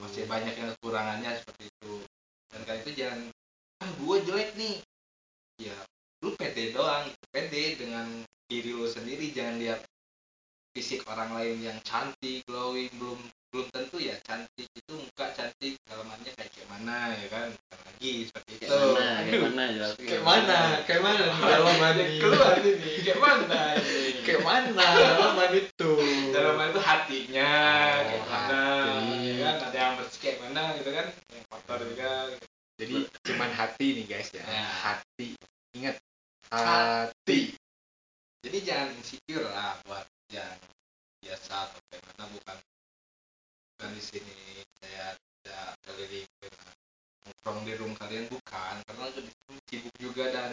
Masih 0.00 0.24
banyak 0.26 0.54
yang 0.56 0.68
kekurangannya 0.76 1.30
seperti 1.40 1.68
itu. 1.68 1.94
Dan 2.52 2.60
kalian 2.66 2.82
itu 2.84 2.92
jangan 2.96 3.20
ah 3.84 3.90
gue 3.94 4.16
jelek 4.26 4.50
nih. 4.58 4.76
Ya 5.62 5.76
lu 6.24 6.32
pede 6.34 6.72
doang 6.72 7.04
pede 7.28 7.76
dengan 7.76 8.08
diri 8.48 8.72
lu 8.72 8.88
sendiri 8.88 9.28
jangan 9.30 9.60
lihat 9.60 9.80
fisik 10.72 11.04
orang 11.04 11.36
lain 11.36 11.60
yang 11.62 11.78
cantik 11.84 12.40
glowing 12.48 12.88
belum 12.96 13.20
belum 13.52 13.66
tentu 13.70 14.02
ya 14.02 14.16
cantik 14.24 14.66
itu 14.66 14.92
muka 14.96 15.30
cantik 15.30 15.76
dalamannya 15.86 16.32
kayak 16.34 16.50
gimana 16.50 17.14
ya 17.14 17.28
kan 17.30 17.48
Bukan 17.54 17.78
lagi 17.86 18.12
seperti 18.26 18.52
itu 18.58 18.66
kayak 18.66 19.40
mana 19.44 19.62
kayak 19.70 19.94
Aduh, 19.94 20.22
mana 20.26 20.58
kayak 20.82 20.82
mana 20.82 20.82
kayak 20.82 21.02
mana 21.04 21.22
nih 21.22 21.38
dalaman 21.38 21.94
ini 21.94 22.16
keluar 22.24 22.52
ini 22.58 22.72
kayak 23.04 23.20
mana 23.20 23.60
Kayak 24.24 24.42
mana 24.42 24.86
dalaman 24.90 25.50
itu? 25.54 25.92
dalaman 26.32 26.66
itu 26.72 26.80
hatinya 26.82 27.52
Oh, 27.54 28.00
kayak 28.02 28.24
mana 28.26 28.62
hati. 28.64 29.22
ya 29.22 29.44
kan 29.44 29.56
ada 29.70 29.78
yang 29.78 29.94
bersih 30.00 30.18
kayak 30.18 30.38
mana 30.42 30.62
gitu 30.80 30.90
kan 30.90 31.06
yang 31.30 31.44
kotor 31.46 31.80
juga 31.84 32.10
gitu. 32.32 32.46
Jadi 32.74 32.94
cuman 33.22 33.50
hati 33.54 33.86
nih 33.94 34.04
guys 34.08 34.28
ya. 34.34 34.42
Ya. 34.42 34.64
Hati. 34.66 35.28
Ingat. 35.78 35.94
Hati. 36.52 37.56
jadi 38.44 38.58
jangan 38.60 38.88
insecure 39.00 39.48
lah 39.48 39.78
buat 39.88 40.06
yang 40.32 40.58
biasa 41.24 41.52
atau 41.68 41.78
bagaimana 41.88 42.24
bukan 42.32 42.56
bukan 43.74 43.90
di 43.96 44.02
sini 44.02 44.38
saya 44.80 45.16
tidak 45.16 45.68
keliling 45.86 46.28
dengan 46.40 46.72
nongkrong 47.24 47.60
di 47.64 47.72
room 47.80 47.92
kalian 47.96 48.26
bukan 48.28 48.74
karena 48.84 49.04
di 49.16 49.30
sini 49.32 49.58
sibuk 49.70 49.94
juga 49.96 50.24
dan 50.32 50.52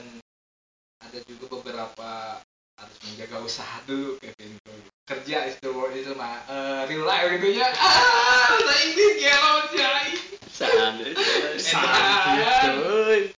ada 1.03 1.19
juga 1.27 1.45
beberapa 1.59 2.39
harus 2.79 2.97
menjaga 3.05 3.37
usaha 3.43 3.77
dulu 3.83 4.15
Kevin 4.23 4.55
tuh 4.63 4.79
kerja 5.05 5.37
itu 5.51 5.69
itu 5.91 6.11
mah 6.15 6.39
eh, 6.47 6.81
real 6.87 7.03
life 7.03 7.27
gitu 7.35 7.47
ya 7.59 7.67
ah 7.75 8.55
saya 8.57 8.81
ini 8.87 9.05
gelo 9.19 9.55
jai 9.75 10.11
Saan. 10.51 10.99
Edan. 11.01 12.75
Cuy. 12.77 13.33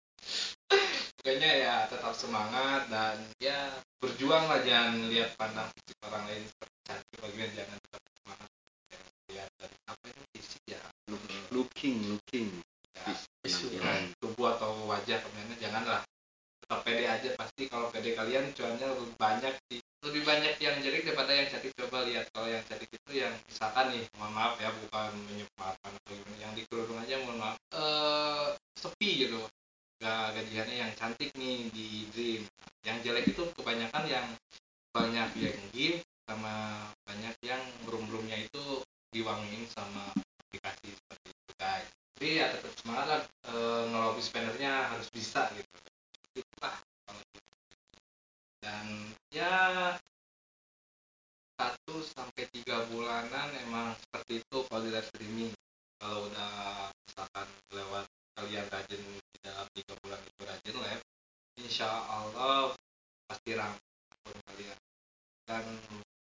Pokoknya 1.22 1.52
ya 1.54 1.76
tetap 1.86 2.11
semangat 2.22 2.86
dan 2.94 3.18
ya 3.42 3.74
berjuang 3.98 4.46
lah 4.46 4.62
jangan 4.62 5.10
lihat 5.10 5.34
pandang 5.42 5.70
orang 6.06 6.24
lain. 6.30 6.44
Seperti 6.46 6.78
cantik 6.86 7.18
bagian 7.18 7.50
jangan 7.58 7.78
semangat 8.22 8.50
lihat 9.34 9.50
dari 9.58 9.78
apa 9.90 10.04
itu 10.06 10.22
fisik 10.38 10.64
ya. 10.70 10.82
Looking 11.50 11.98
looking. 12.14 12.50
Ya 12.94 13.18
penampilan 13.42 14.14
tubuh 14.22 14.48
atau 14.54 14.70
wajah 14.86 15.18
kemudian 15.18 15.58
janganlah. 15.58 16.06
Tetap 16.62 16.80
pede 16.86 17.06
aja 17.10 17.30
pasti 17.34 17.66
kalau 17.66 17.90
pede 17.90 18.14
kalian 18.14 18.54
cuannya 18.54 18.86
lebih 18.86 19.18
banyak 19.18 19.54
sih 19.74 19.82
lebih 20.02 20.26
banyak 20.26 20.58
yang 20.58 20.78
jelek 20.82 21.06
daripada 21.10 21.34
yang 21.34 21.48
cantik. 21.50 21.74
Coba 21.74 22.06
lihat 22.06 22.30
kalau 22.34 22.48
yang 22.50 22.62
cantik 22.70 22.90
itu 22.90 23.12
yang 23.18 23.34
misalkan 23.50 23.98
nih 23.98 24.06
mohon 24.22 24.34
maaf 24.38 24.56
ya 24.62 24.70
bukan 24.70 25.10
menyebarkan 25.26 25.92
atau 25.98 26.14
gimana 26.14 26.38
yang 26.38 26.54
di 26.54 26.64
kerudung 26.70 27.02
aja 27.02 27.18
mohon 27.26 27.38
maaf 27.42 27.58
eh 27.74 28.48
sepi 28.78 29.10
gitu 29.26 29.42
gak 30.02 30.34
gajiannya 30.34 30.76
yang 30.82 30.92
cantik 30.98 31.30
nih 31.38 31.70
di 31.70 32.10
dream 32.10 32.42
yang 32.82 32.98
jelek 33.06 33.30
itu 33.30 33.46
kebanyakan 33.54 34.04
yang 34.10 34.28
banyak 34.90 35.30
yang 35.38 35.62
game 35.70 36.02
sama 36.32 36.88
banyak 37.04 37.36
yang 37.44 37.60
belum-belumnya 37.84 38.48
itu 38.48 38.80
diwangiin 39.12 39.68
sama 39.68 40.16
aplikasi 40.16 40.96
seperti 40.96 41.28
itu 41.28 41.52
guys. 41.60 41.88
Jadi 42.16 42.28
ya 42.40 42.46
tetap 42.56 42.72
semangat 42.80 43.08
lah 43.12 43.22
e, 43.52 43.56
ngelobi 43.92 44.22
spendernya 44.24 44.96
harus 44.96 45.12
bisa 45.12 45.52
gitu 45.52 45.76
itulah 46.40 46.80
kalau 47.04 47.20
gitu. 47.36 47.52
dan 48.64 48.86
ya 49.36 49.56
satu 51.60 52.00
sampai 52.16 52.48
tiga 52.56 52.88
bulanan 52.88 53.52
emang 53.68 53.92
seperti 54.00 54.40
itu 54.40 54.58
kalau 54.72 54.82
di 54.88 54.92
live 54.96 55.08
streaming 55.12 55.52
kalau 56.00 56.32
udah 56.32 56.88
misalkan 57.04 57.48
lewat 57.76 58.06
kalian 58.40 58.66
rajin 58.72 59.02
di 59.04 59.38
dalam 59.44 59.68
tiga 59.76 59.94
bulan 60.00 60.22
itu 60.24 60.42
rajin 60.48 60.76
live 60.80 61.04
insya 61.60 61.90
Allah 62.08 62.72
pasti 63.28 63.52
rangkap 63.60 63.92
akun 64.24 64.40
kalian 64.48 64.78
dan 65.52 65.66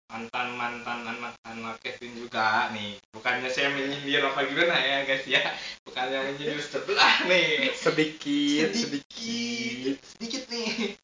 mantan 0.07 0.47
mantan 0.55 0.99
anak-anak 1.03 1.83
Kevin 1.83 2.15
juga 2.15 2.71
nih 2.71 2.95
bukannya 3.11 3.51
saya 3.51 3.75
menyindir 3.75 4.23
apa 4.23 4.47
gimana 4.47 4.79
ya 4.79 5.03
guys 5.03 5.27
ya 5.27 5.43
bukannya 5.83 6.31
menyindir 6.31 6.63
sebelah 6.63 7.27
nih 7.27 7.75
Sedikit, 7.75 8.71
sedikit 8.71 9.99
sedikit 9.99 10.43
nih 10.47 10.95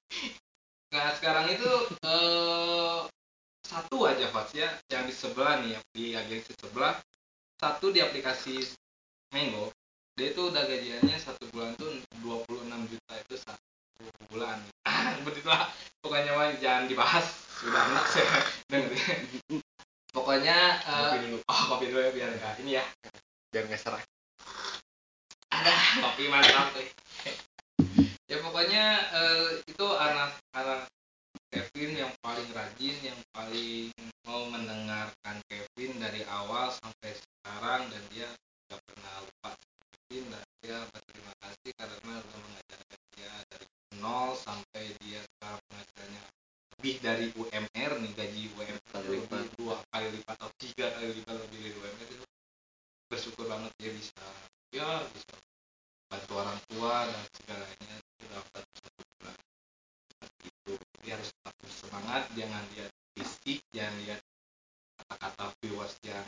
nah 0.95 1.11
sekarang 1.19 1.51
itu 1.51 1.71
eh, 1.99 2.97
satu 3.67 3.97
aja 4.07 4.31
Fats 4.31 4.55
ya 4.55 4.71
yang 4.87 5.03
di 5.03 5.13
sebelah 5.13 5.59
nih 5.59 5.75
yang 5.75 5.83
di 5.91 6.05
agensi 6.15 6.55
sebelah 6.55 6.95
satu 7.59 7.91
di 7.91 7.99
aplikasi 7.99 8.63
Mango 9.33 9.73
dia 10.13 10.29
itu 10.29 10.41
udah 10.45 10.61
gajiannya 10.69 11.17
satu 11.17 11.49
bulan 11.49 11.73
tuh 11.81 11.89
26 12.21 12.69
juta 12.85 13.13
itu 13.17 13.35
satu 13.41 14.05
bulan. 14.29 14.61
Begitulah 15.25 15.73
pokoknya 16.05 16.37
mah 16.37 16.53
jangan 16.61 16.85
dibahas. 16.85 17.25
Sudah 17.57 17.81
enak 17.81 18.05
saya 18.13 18.29
dengerin 18.69 19.57
pokoknya 20.13 20.57
eh, 20.85 21.01
Kopi 21.09 21.17
dulu. 21.25 21.37
oh 21.49 21.61
kopi 21.73 21.85
dulu 21.89 21.99
ya 22.05 22.11
biar 22.13 22.29
enggak 22.37 22.53
ini 22.61 22.71
ya. 22.77 22.85
Biar 23.49 23.65
nggak 23.65 23.81
serak. 23.81 24.05
ada 25.53 25.73
kopi 26.01 26.29
mantap 26.33 26.73
tuh 26.73 26.81
ya 28.25 28.37
pokoknya 28.41 28.83
eh, 29.13 29.45
itu 29.69 29.85
anak 29.85 30.33
anak 30.57 30.89
Kevin 31.53 31.93
yang 31.93 32.11
paling 32.25 32.49
rajin 32.49 32.97
yang 33.05 33.19
paling 33.29 33.93
mau 34.25 34.49
mendengarkan 34.49 35.37
Kevin 35.45 36.01
dari 36.01 36.25
awal 36.25 36.73
sampai 36.73 37.13
sekarang 37.13 37.85
dan 37.93 38.01
dia 38.09 38.29
tidak 38.73 38.89
pernah 38.89 39.13
lupa 39.21 39.51
dan 40.09 40.45
dia 40.65 40.77
berterima 40.89 41.33
kasih 41.45 41.71
karena 41.77 42.13
udah 42.25 42.39
mengajarkan 42.41 42.99
dia 43.13 43.33
dari 43.53 43.67
nol 44.01 44.33
sampai 44.33 44.83
dia 45.05 45.21
sekarang 45.21 45.61
pengajarannya 45.69 46.23
lebih 46.73 46.95
dari 47.05 47.27
UMR 47.37 47.91
nih 48.01 48.11
gaji 48.17 48.41
UMR 48.57 48.81
lebih 49.13 49.45
dua 49.61 49.77
kali 49.93 50.07
lipat 50.17 50.35
atau 50.41 50.49
tiga 50.57 50.89
kali 50.89 51.21
lipat 51.21 51.35
lebih 51.37 51.59
dari 51.61 51.73
UMR 51.77 52.09
itu 52.17 52.25
bersyukur 53.13 53.45
banget 53.45 53.71
dia 53.77 53.91
bisa 53.93 54.25
ya 54.73 55.05
bisa 55.13 55.33
bantu 56.09 56.33
orang 56.33 56.59
tua 56.73 56.93
dan 57.13 57.21
segalanya 57.29 57.93
itu 58.01 58.25
dapat 58.25 58.63
satu 58.73 59.01
bulan 59.05 59.37
Seperti 60.09 60.45
itu 60.49 60.73
dia 61.05 61.13
harus 61.13 61.29
tetap 61.29 61.53
bersemangat 61.61 62.23
jangan 62.33 62.63
lihat 62.73 62.89
fisik 63.21 63.61
jangan 63.69 63.93
lihat 64.01 64.19
kata-kata 64.97 65.45
viewers 65.61 65.93
yang 66.01 66.25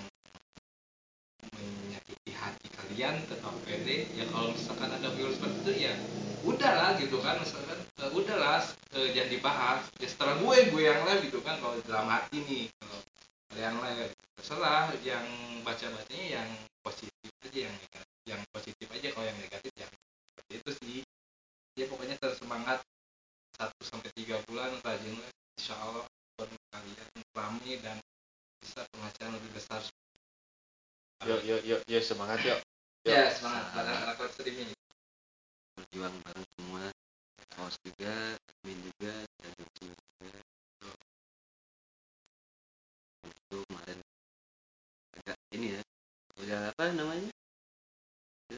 menyakiti 1.53 2.31
hati 2.35 2.67
kalian 2.73 3.15
tetap 3.29 3.53
pede 3.63 3.94
ya 4.13 4.25
kalau 4.29 4.53
misalkan 4.53 4.89
ada 4.91 5.07
viewers 5.17 5.35
seperti 5.35 5.57
itu 5.65 5.74
ya 5.89 5.93
udahlah 6.45 6.93
gitu 7.01 7.17
kan 7.25 7.41
misalkan 7.41 7.77
eh, 7.81 8.09
udahlah 8.13 8.62
eh, 8.93 9.07
jangan 9.17 9.29
dibahas. 9.33 9.81
Ya 9.97 10.07
setelah 10.07 10.35
gue 10.38 10.57
gue 10.69 10.81
yang 10.85 11.01
live 11.03 11.21
gitu 11.25 11.39
kan 11.41 11.57
kalau 11.57 11.74
dalam 11.89 12.05
hati 12.05 12.38
nih 12.45 12.63
kalau 12.77 13.00
kalian 13.50 13.75
live 13.81 14.13
terserah 14.38 14.93
yang 15.01 15.25
baca 15.65 15.85
bacanya 15.89 16.25
yang 16.38 16.50
positif 16.85 17.31
aja 17.41 17.59
yang 17.65 17.74
negatif 17.74 18.13
yang 18.25 18.41
positif 18.53 18.88
aja 18.93 19.07
kalau 19.09 19.25
yang 19.25 19.39
negatif 19.41 19.71
ya 19.74 19.88
seperti 19.89 20.53
itu 20.62 20.71
sih 20.77 20.97
ya 21.75 21.85
pokoknya 21.89 22.15
terus 22.21 22.38
semangat 22.38 22.77
satu 23.57 23.81
sampai 23.81 24.12
tiga 24.13 24.38
bulan 24.45 24.69
rajin 24.85 25.15
live 25.17 25.38
insya 25.57 25.74
Allah 25.74 26.05
buat 26.38 26.50
kalian 26.69 27.09
rame 27.33 27.74
dan 27.81 27.97
bisa 28.62 28.85
penghasilan 28.93 29.33
lebih 29.39 29.51
besar 29.57 29.81
Yuk, 31.25 31.41
yuk, 31.41 31.62
yuk, 31.65 31.81
yuk 31.89 32.03
semangat 32.05 32.38
yuk. 32.45 32.59
ya 33.01 33.33
semangat 33.33 33.65
anak-anak 33.74 34.15
live 34.19 34.33
streaming 34.35 34.69
berjuang 35.74 36.15
bareng 36.21 36.47
semua 36.53 36.83
kaos 37.55 37.75
juga 37.81 38.13
admin 38.35 38.77
juga 38.83 39.13
dan 39.41 39.51
juga 39.79 40.29
itu 43.25 43.57
kemarin 43.65 44.00
agak 45.15 45.38
ini 45.55 45.67
ya 45.74 45.81
udah 46.38 46.59
apa 46.71 46.83
namanya 46.93 47.31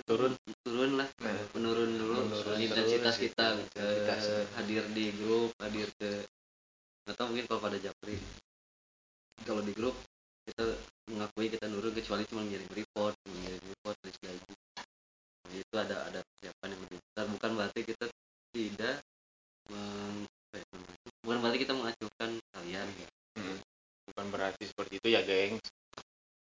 Turun. 0.04 0.36
turun 0.68 1.00
lah 1.00 1.08
Nah, 1.24 1.32
menurun 1.56 1.90
dulu 1.96 2.20
menurun 2.28 2.60
intensitas 2.60 3.16
terus 3.16 3.32
kita 3.32 3.46
gitu, 3.56 3.64
ke 3.72 3.80
intensitasnya. 3.80 4.44
hadir 4.60 4.84
di 4.98 5.14
grup 5.14 5.54
hadir 5.62 5.86
ke 6.02 6.26
nggak 7.06 7.16
tahu 7.22 7.28
mungkin 7.30 7.46
kalau 7.46 7.62
pada 7.62 7.78
japri. 7.78 8.18
Kalau 9.46 9.62
di 9.62 9.74
grup 9.78 9.94
kita 10.50 10.74
mengakui 11.14 11.54
kita 11.54 11.70
nurun 11.70 11.94
kecuali 11.94 12.26
cuma 12.26 12.42
ngirim 12.42 12.66
report 12.74 13.14
ngirim 13.30 13.62
report 13.62 13.98
list 14.02 14.18
gaji 14.26 14.54
Nah, 15.48 15.56
itu 15.56 15.76
ada 15.80 15.96
ada 16.12 16.20
persiapan 16.20 16.76
yang 16.76 16.82
lebih 16.84 17.00
besar. 17.00 17.26
Bukan 17.32 17.52
berarti 17.56 17.80
kita 17.88 18.06
tidak 18.52 18.98
meng, 19.72 20.28
ya 20.52 20.62
bukan 21.24 21.38
berarti 21.40 21.58
kita 21.64 21.74
mengacuhkan 21.76 22.30
kalian. 22.52 22.88
Ya 23.00 23.08
Hmm. 23.38 23.58
Bukan 24.10 24.34
berarti 24.34 24.66
seperti 24.66 24.98
itu 24.98 25.08
ya, 25.14 25.22
geng. 25.22 25.62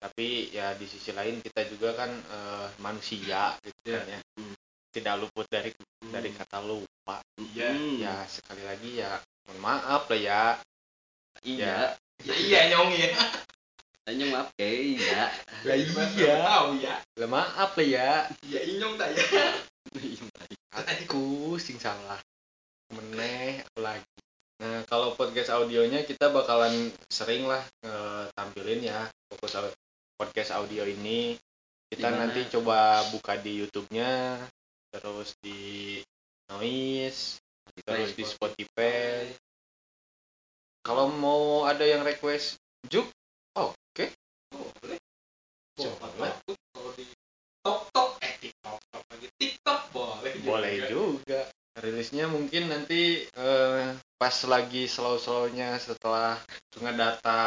Tapi 0.02 0.50
ya 0.50 0.74
di 0.74 0.84
sisi 0.90 1.14
lain 1.14 1.38
kita 1.40 1.62
juga 1.70 1.94
kan 1.94 2.10
eh, 2.10 2.68
manusia 2.82 3.54
gitu 3.62 3.94
kan 3.94 4.04
ya. 4.10 4.20
Hmm. 4.36 4.54
Tidak 4.92 5.14
luput 5.22 5.46
dari 5.48 5.70
dari 6.10 6.28
Hmm. 6.34 6.38
kata 6.42 6.58
lupa. 6.60 7.22
iya 7.38 7.70
Hmm. 7.72 7.96
Ya 8.02 8.14
sekali 8.28 8.66
lagi 8.66 8.98
ya 9.00 9.22
mohon 9.48 9.58
maaf 9.62 10.04
lah 10.10 10.20
ya. 10.20 10.42
iya 11.42 11.96
ya 12.22 12.34
iya 12.38 12.60
nyong 12.70 12.94
ya 12.94 13.10
hanya 14.06 14.24
maaf 14.30 14.48
kayak 15.72 16.12
iya. 16.12 16.34
Lah 16.36 16.44
tahu 16.44 16.70
ya. 16.76 16.94
Lah 17.16 17.28
maaf 17.28 17.70
lah 17.80 17.86
ya. 17.86 18.10
ya 18.44 18.60
inyong 18.60 18.94
tak 19.00 19.08
ya. 19.16 19.24
Iya, 19.92 20.24
aku 20.72 21.56
sing 21.56 21.80
salah. 21.80 22.20
Meneh 22.92 23.64
aku 23.64 23.80
lagi. 23.80 24.16
Nah 24.60 24.84
kalau 24.86 25.16
podcast 25.16 25.50
audionya 25.50 26.04
kita 26.04 26.28
bakalan 26.28 26.92
sering 27.08 27.48
lah 27.48 27.64
eh, 27.84 28.24
tampilin 28.36 28.84
ya. 28.84 29.08
Fokus 29.32 29.56
podcast 30.20 30.52
audio 30.52 30.84
ini. 30.84 31.40
Kita 31.88 32.08
Di 32.08 32.12
mana? 32.16 32.28
nanti 32.28 32.40
coba 32.52 33.04
buka 33.12 33.36
di 33.36 33.64
YouTube-nya 33.64 34.40
terus 34.92 35.36
di 35.40 36.00
Noise 36.52 37.40
terus 37.84 38.12
di 38.12 38.24
Spotify. 38.24 39.28
Kalau 40.84 41.08
mau 41.12 41.64
ada 41.64 41.84
yang 41.84 42.04
request 42.04 42.60
Juk? 42.88 43.08
Oke 43.52 43.81
boleh 43.81 43.81
Kalau 46.72 46.90
di 46.94 47.04
TikTok 47.08 48.08
eh 48.22 48.34
TikTok 48.38 48.78
lagi 49.10 49.28
TikTok 49.38 49.80
boleh 49.90 50.32
boleh 50.46 50.74
juga 50.86 51.40
rilisnya 51.82 52.30
mungkin 52.30 52.70
nanti 52.70 53.26
eh, 53.26 53.84
pas 54.14 54.36
lagi 54.46 54.86
slow-slownya 54.86 55.80
setelah 55.82 56.38
ngedata 56.78 57.40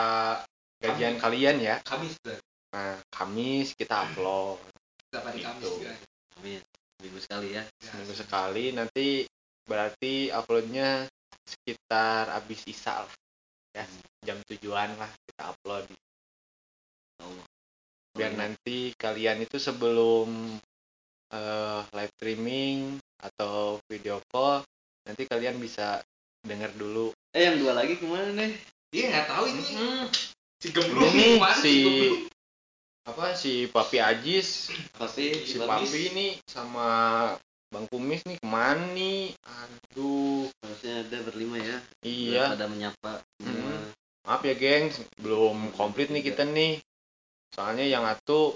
gajian 0.82 1.16
Kamis. 1.16 1.24
kalian 1.24 1.58
ya 1.64 1.76
Kamis 1.86 2.16
berarti 2.20 2.44
nah 2.76 3.00
Kamis 3.08 3.72
kita 3.80 4.12
upload 4.12 4.60
setiap 5.08 5.24
hari 5.32 5.40
Kamis 5.40 5.64
Gitu. 5.64 5.96
Amin. 6.36 6.62
Minggu 7.00 7.20
sekali 7.24 7.56
ya. 7.56 7.64
Ya, 7.64 7.92
seminggu 7.92 8.16
sekali 8.16 8.76
nanti 8.76 9.24
berarti 9.66 10.30
uploadnya 10.36 11.08
sekitar 11.46 12.30
abis 12.34 12.66
isa 12.68 13.06
lah 13.06 13.16
ya 13.76 13.86
jam 14.24 14.40
tujuan 14.48 14.96
lah 14.96 15.12
kita 15.28 15.52
upload 15.52 15.86
Allah. 15.88 16.05
Biar 18.16 18.32
nanti 18.40 18.96
kalian 18.96 19.44
itu 19.44 19.60
sebelum 19.60 20.56
eh, 21.36 21.80
live 21.92 22.14
streaming 22.16 22.96
atau 23.20 23.84
video 23.92 24.24
call 24.32 24.64
nanti 25.04 25.28
kalian 25.28 25.60
bisa 25.60 26.00
denger 26.48 26.72
dulu. 26.80 27.12
Eh 27.36 27.46
yang 27.52 27.60
dua 27.60 27.76
lagi 27.76 28.00
ke 28.00 28.08
mana 28.08 28.32
nih? 28.32 28.56
dia 28.96 29.12
nggak 29.12 29.28
tahu 29.28 29.46
ini. 29.52 29.64
Hmm, 29.76 30.04
si 30.64 30.68
gemblung 30.72 31.12
ini 31.12 31.36
mana 31.36 31.60
si 31.60 31.76
gemblung? 31.84 32.32
apa 33.06 33.26
si 33.38 33.70
Papi 33.70 33.98
Ajis 34.02 34.72
Tapi 34.96 35.26
si 35.44 35.60
Papi. 35.60 35.86
Ini 36.16 36.28
sama 36.48 36.88
Bang 37.70 37.86
Kumis 37.92 38.24
nih 38.24 38.40
ke 38.40 38.48
mana 38.48 38.88
nih? 38.96 39.36
Aduh. 39.44 40.48
Harusnya 40.64 41.04
ada 41.04 41.18
berlima 41.28 41.60
ya. 41.60 41.78
iya. 42.08 42.56
Pada 42.56 42.72
menyapa 42.72 43.20
semua. 43.44 43.76
maaf 44.26 44.42
ya 44.42 44.58
geng 44.58 44.90
belum 45.22 45.70
komplit 45.78 46.10
nih 46.10 46.26
kita 46.26 46.50
nih 46.50 46.82
soalnya 47.54 47.86
yang 47.86 48.08
atu 48.08 48.56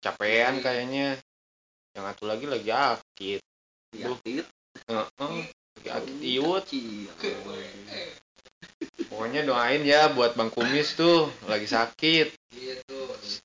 capean 0.00 0.58
kayaknya. 0.64 1.18
Yang 1.94 2.04
atu 2.16 2.22
lagi 2.26 2.46
lagi 2.46 2.70
akit. 2.70 3.42
Heeh, 3.94 5.42
lagi 5.76 5.88
akit 5.90 6.16
iut. 6.22 6.64
Iya. 6.72 7.12
pokoknya 9.10 9.42
doain 9.42 9.82
ya 9.82 10.08
buat 10.14 10.38
Bang 10.38 10.48
Kumis 10.54 10.96
tuh 10.96 11.28
lagi 11.50 11.66
sakit. 11.66 12.32
Gitu 12.54 13.00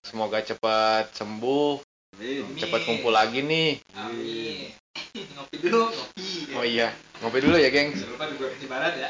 semoga 0.06 0.40
cepat 0.42 1.12
sembuh. 1.14 1.82
Amin. 2.16 2.56
Cepat 2.56 2.86
kumpul 2.88 3.12
lagi 3.12 3.44
nih. 3.44 3.82
Amin. 3.98 4.72
Ngopi 5.36 5.56
dulu 5.60 5.92
ngopi. 5.92 6.56
Oh 6.56 6.64
iya 6.64 6.96
ngopi 7.24 7.40
dulu 7.40 7.56
ya 7.56 7.72
geng 7.72 7.96
jangan 7.96 8.28
lupa 8.36 8.52
di 8.60 8.68
Barat 8.68 8.94
ya 9.00 9.10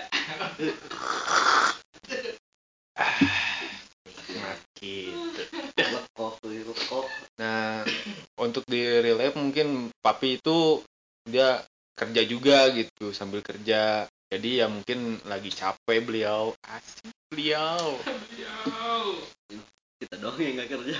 gitu. 4.79 5.41
Nah, 7.35 7.83
untuk 8.39 8.63
di 8.63 8.79
real 8.79 9.19
life 9.19 9.35
mungkin 9.35 9.91
papi 9.99 10.39
itu 10.39 10.79
dia 11.27 11.59
kerja 11.95 12.21
juga 12.23 12.71
gitu 12.71 13.11
sambil 13.11 13.43
kerja. 13.43 14.07
Jadi 14.31 14.63
ya 14.63 14.71
mungkin 14.71 15.19
lagi 15.27 15.51
capek 15.51 15.99
beliau. 16.03 16.55
Asik 16.63 17.11
beliau. 17.27 17.99
Beliau. 18.03 19.19
Kita 19.99 20.15
doang 20.19 20.39
yang 20.39 20.55
nggak 20.59 20.69
kerja. 20.71 20.97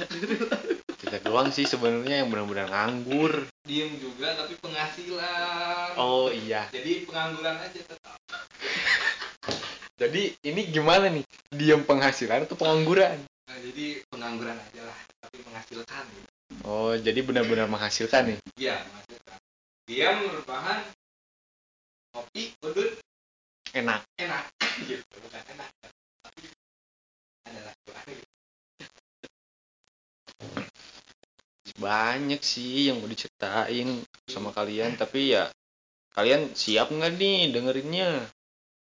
Kita 0.99 1.17
doang 1.23 1.49
sih 1.55 1.63
sebenarnya 1.63 2.23
yang 2.23 2.29
benar-benar 2.31 2.67
nganggur. 2.71 3.47
diem 3.65 3.97
juga 3.97 4.37
tapi 4.37 4.53
penghasilan 4.61 5.97
Oh 5.97 6.29
iya. 6.29 6.69
jadi 6.69 7.01
pengangguran 7.09 7.57
aja 7.57 7.79
tetap 7.81 8.13
Jadi 10.01 10.37
ini 10.45 10.61
gimana 10.69 11.09
nih? 11.09 11.25
Diam 11.49 11.81
penghasilan 11.81 12.45
atau 12.45 12.53
pengangguran? 12.53 13.15
Nah, 13.55 13.63
jadi 13.71 14.03
pengangguran 14.11 14.59
aja 14.59 14.81
lah 14.83 14.99
tapi 15.23 15.39
menghasilkan 15.47 16.03
gitu. 16.11 16.29
Oh, 16.67 16.91
jadi 16.99 17.23
benar-benar 17.23 17.71
menghasilkan 17.71 18.35
nih. 18.35 18.39
iya 18.59 18.83
menghasilkan 18.83 19.39
dia 19.87 20.11
merupakan 20.19 20.83
kopi 22.11 22.51
udut 22.67 22.99
Enak. 23.71 24.03
enak 24.19 24.43
gitu 24.91 25.15
bukan 25.23 25.39
enak 25.55 25.71
tapi 26.19 26.51
adalah 27.47 27.73
gitu. 28.11 28.27
Banyak 31.79 32.41
sih 32.43 32.91
yang 32.91 32.99
mau 32.99 33.07
diceritain 33.07 34.03
sama 34.27 34.51
kalian, 34.51 34.99
tapi 34.99 35.35
ya 35.35 35.47
kalian 36.15 36.51
siap 36.55 36.91
nggak 36.91 37.19
nih 37.19 37.51
dengerinnya? 37.51 38.27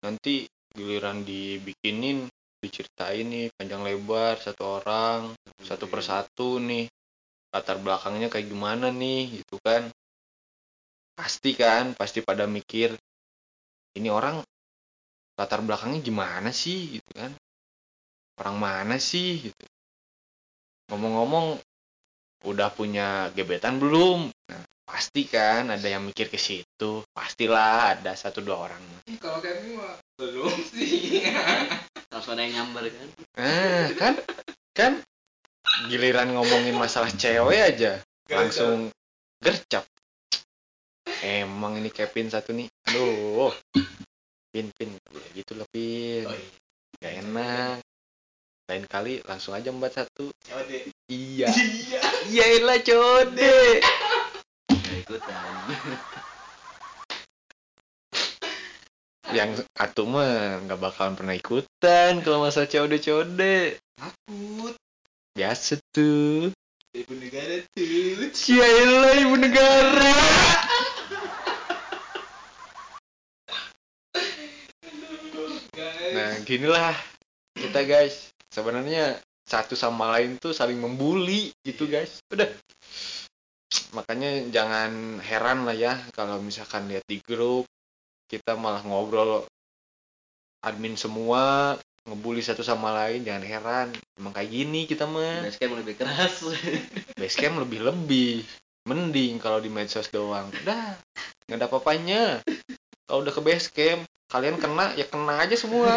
Nanti 0.05 0.45
giliran 0.77 1.25
dibikinin, 1.25 2.29
diceritain 2.67 3.27
nih 3.31 3.47
panjang 3.55 3.87
lebar 3.87 4.37
satu 4.43 4.83
orang, 4.83 5.33
satu 5.63 5.87
persatu 5.87 6.59
nih 6.59 6.91
latar 7.55 7.79
belakangnya 7.79 8.29
kayak 8.29 8.51
gimana 8.51 8.91
nih 8.91 9.41
gitu 9.41 9.57
kan? 9.63 9.89
Pasti 11.17 11.55
kan, 11.57 11.95
pasti 11.97 12.21
pada 12.21 12.45
mikir 12.45 12.93
ini 13.97 14.13
orang 14.13 14.45
latar 15.39 15.65
belakangnya 15.65 16.05
gimana 16.05 16.51
sih 16.53 17.01
gitu 17.01 17.11
kan? 17.17 17.33
Orang 18.37 18.61
mana 18.61 19.01
sih 19.01 19.49
gitu. 19.49 19.65
Ngomong-ngomong 20.93 21.57
udah 22.45 22.69
punya 22.71 23.33
gebetan 23.33 23.81
belum? 23.81 24.29
Nah, 24.29 24.63
pasti 24.85 25.25
kan 25.25 25.73
ada 25.73 25.89
yang 25.89 26.05
mikir 26.05 26.29
ke 26.29 26.37
situ. 26.37 27.01
Pastilah 27.17 27.97
ada 27.97 28.13
satu 28.13 28.45
dua 28.45 28.69
orang. 28.69 28.83
Kalau 29.17 29.41
kayak 29.41 29.65
mah 29.73 29.97
belum 30.21 30.53
sih 30.73 31.25
Harus 32.17 32.33
ada 32.33 32.49
yang 32.49 32.65
nyamber 32.65 32.89
kan. 32.89 33.09
Nah, 33.37 33.85
kan 34.01 34.15
kan 34.73 34.93
giliran 35.93 36.33
ngomongin 36.33 36.73
masalah 36.73 37.13
cewek 37.13 37.61
aja 37.61 38.01
langsung 38.33 38.89
gercep. 39.45 39.85
Emang 41.21 41.77
ini 41.77 41.93
Kevin 41.93 42.33
satu 42.33 42.57
nih. 42.57 42.73
Aduh. 42.89 43.53
Pin 44.49 44.73
pin 44.73 44.97
boleh 45.13 45.29
gitu 45.37 45.53
loh 45.61 45.69
Pin. 45.69 46.25
Oh, 46.25 46.33
iya. 46.33 46.49
Gak 47.05 47.15
enak. 47.21 47.79
Lain 48.73 48.85
kali 48.89 49.21
langsung 49.29 49.53
aja 49.53 49.69
mbak 49.69 49.93
satu. 49.93 50.33
ya 50.49 50.57
udah 50.57 50.83
Iya. 51.13 51.49
iya 51.53 52.01
Iya 52.33 52.47
lah 52.65 52.81
code. 52.81 53.53
Nggak 54.73 54.97
ikutan. 55.05 55.76
Yang 59.37 59.69
atu 59.77 60.09
mah 60.09 60.65
nggak 60.65 60.81
bakalan 60.81 61.13
pernah 61.13 61.37
ikutan 61.37 62.25
kalau 62.25 62.41
masalah 62.41 62.73
code-code. 62.73 63.77
takut 63.77 64.73
Biasa 65.37 65.77
tuh. 65.93 66.49
ibu 66.97 67.13
negara 67.13 67.61
tuh 67.77 68.33
Cialah 68.33 69.13
ibu 69.21 69.37
negara. 69.37 70.17
Nah, 76.17 76.33
ginilah 76.49 76.97
kita 77.53 77.85
guys. 77.85 78.33
Sebenarnya 78.49 79.21
satu 79.45 79.77
sama 79.77 80.17
lain 80.17 80.41
tuh 80.41 80.57
saling 80.57 80.81
membuli 80.81 81.53
gitu 81.61 81.85
guys. 81.85 82.25
Udah. 82.33 82.49
Makanya 83.93 84.49
jangan 84.49 85.21
heran 85.21 85.69
lah 85.69 85.77
ya 85.77 86.01
kalau 86.17 86.41
misalkan 86.41 86.89
lihat 86.89 87.05
di 87.05 87.21
grup 87.21 87.69
kita 88.27 88.59
malah 88.59 88.83
ngobrol 88.83 89.47
admin 90.67 90.99
semua 90.99 91.79
ngebully 92.07 92.39
satu 92.43 92.63
sama 92.63 92.95
lain 92.95 93.27
jangan 93.27 93.45
heran. 93.45 93.89
Emang 94.15 94.31
kayak 94.31 94.51
gini 94.51 94.87
kita 94.87 95.05
mah. 95.11 95.43
Basecamp 95.43 95.75
lebih 95.75 95.95
keras. 95.99 96.47
basecamp 97.21 97.59
lebih 97.63 97.83
lebih. 97.83 98.47
Mending 98.87 99.43
kalau 99.43 99.59
di 99.59 99.67
medsos 99.67 100.07
doang. 100.15 100.47
Udah 100.63 100.95
nggak 101.51 101.59
ada 101.59 101.67
apa-apanya. 101.67 102.23
Kalau 103.07 103.27
udah 103.27 103.35
ke 103.35 103.43
basecamp 103.43 104.03
kalian 104.31 104.59
kena 104.59 104.95
ya 104.95 105.07
kena 105.07 105.43
aja 105.43 105.59
semua. 105.59 105.91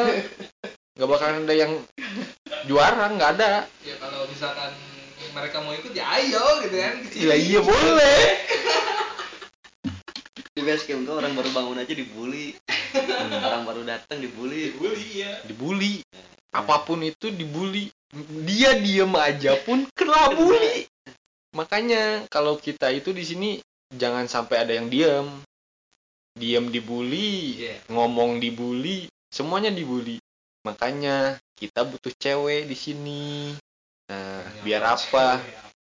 Nggak 0.98 1.10
bakalan 1.10 1.46
ada 1.46 1.56
yang 1.56 1.72
juara 2.66 3.06
nggak 3.14 3.32
ada. 3.38 3.70
Ya 3.86 3.96
kalau 4.02 4.26
misalkan 4.26 4.74
mereka 5.30 5.62
mau 5.62 5.78
ikut 5.78 5.94
ya 5.94 6.10
ayo 6.18 6.66
gitu 6.66 6.78
kan. 6.78 6.96
Ya 7.14 7.36
iya 7.38 7.60
boleh 7.62 8.22
Di 10.60 10.68
basecamp 10.68 11.08
tuh 11.08 11.16
orang 11.16 11.32
baru 11.40 11.56
bangun 11.56 11.80
aja 11.80 11.96
dibully. 11.96 12.52
Orang 13.32 13.64
baru 13.64 13.88
datang 13.88 14.20
dibully. 14.20 14.76
bully 14.76 15.24
ya 15.24 15.40
dibully. 15.48 16.04
Apa 16.52 16.84
pun 16.84 17.00
itu 17.00 17.32
dibully. 17.32 17.88
Dia 18.44 18.76
diem 18.76 19.08
aja 19.16 19.56
pun 19.64 19.88
kena 19.96 20.36
bully 20.36 20.92
makanya 21.56 22.30
kalau 22.30 22.62
kita 22.62 22.94
itu 22.94 23.10
di 23.10 23.26
sini 23.26 23.50
jangan 23.96 24.28
sampai 24.28 24.68
ada 24.68 24.76
yang 24.76 24.92
diem. 24.92 25.28
Diem 26.36 26.68
dibully 26.68 27.64
Iya. 27.64 27.80
ngomong 27.88 28.44
dibully 28.44 29.08
semuanya 29.32 29.72
dibully. 29.72 30.20
Makanya 30.68 31.40
kita 31.56 31.88
butuh 31.88 32.12
cewek 32.20 32.68
di 32.68 32.76
sini. 32.76 33.56
Nah 34.12 34.44
biar 34.68 34.84
apa? 34.84 35.40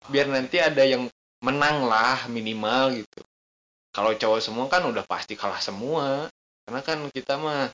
biar 0.08 0.30
nanti 0.30 0.62
ada 0.62 0.86
yang 0.88 1.10
menang 1.44 1.84
lah 1.84 2.30
minimal 2.32 2.96
gitu 2.96 3.27
kalau 3.98 4.14
cowok 4.14 4.38
semua 4.46 4.70
kan 4.70 4.86
udah 4.86 5.02
pasti 5.10 5.34
kalah 5.34 5.58
semua. 5.58 6.30
Karena 6.70 6.86
kan 6.86 7.10
kita 7.10 7.42
mah 7.42 7.74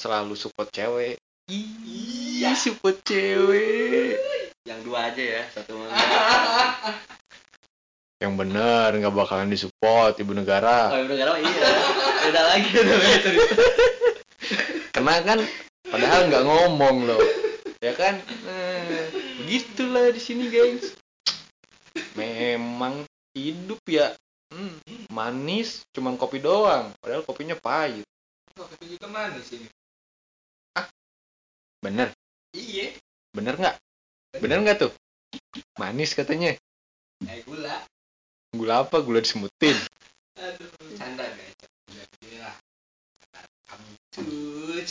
selalu 0.00 0.32
support 0.32 0.72
cewek. 0.72 1.20
Iya. 1.52 2.56
Support 2.56 3.04
cewek. 3.04 4.16
Yang 4.64 4.80
dua 4.88 5.12
aja 5.12 5.20
ya 5.20 5.42
satu 5.52 5.76
mana 5.76 5.96
yang 8.20 8.36
bener 8.36 8.92
nggak 8.92 9.16
bakalan 9.16 9.48
disupport 9.48 10.12
ibu 10.20 10.36
negara. 10.36 10.92
Oh 10.92 11.00
ibu 11.00 11.08
negara 11.08 11.36
mah 11.36 11.40
iya. 11.40 11.68
Beda 12.28 12.42
lagi 12.52 12.68
tuh 12.68 12.84
cerita 12.84 13.64
karena 14.94 15.14
kan 15.24 15.38
padahal 15.88 16.20
nggak 16.28 16.44
ngomong 16.44 16.96
loh. 17.08 17.22
Ya 17.80 17.96
kan? 17.96 18.20
Eh, 18.44 19.08
begitulah 19.40 20.12
di 20.12 20.20
sini 20.20 20.52
guys 20.52 20.92
memang 22.12 23.08
hidup 23.32 23.80
ya 23.88 24.12
hmm, 24.50 25.10
manis 25.10 25.82
cuman 25.94 26.14
kopi 26.20 26.38
doang 26.42 26.90
padahal 27.00 27.22
kopinya 27.26 27.56
pahit 27.58 28.04
kopi 28.54 28.84
juga 28.98 29.06
manis 29.08 29.46
ini? 29.54 29.68
bener 31.80 32.12
Iya. 32.52 32.92
bener 33.32 33.54
nggak 33.56 33.76
bener 34.42 34.58
nggak 34.60 34.78
tuh 34.84 34.92
manis 35.80 36.12
katanya 36.12 36.54
Kayak 37.20 37.44
gula. 37.44 37.76
gula 38.56 38.74
apa 38.84 38.96
gula 39.00 39.20
disemutin 39.22 39.76
Aduh. 40.40 40.68
Canda 40.96 41.24
guys. 41.36 41.56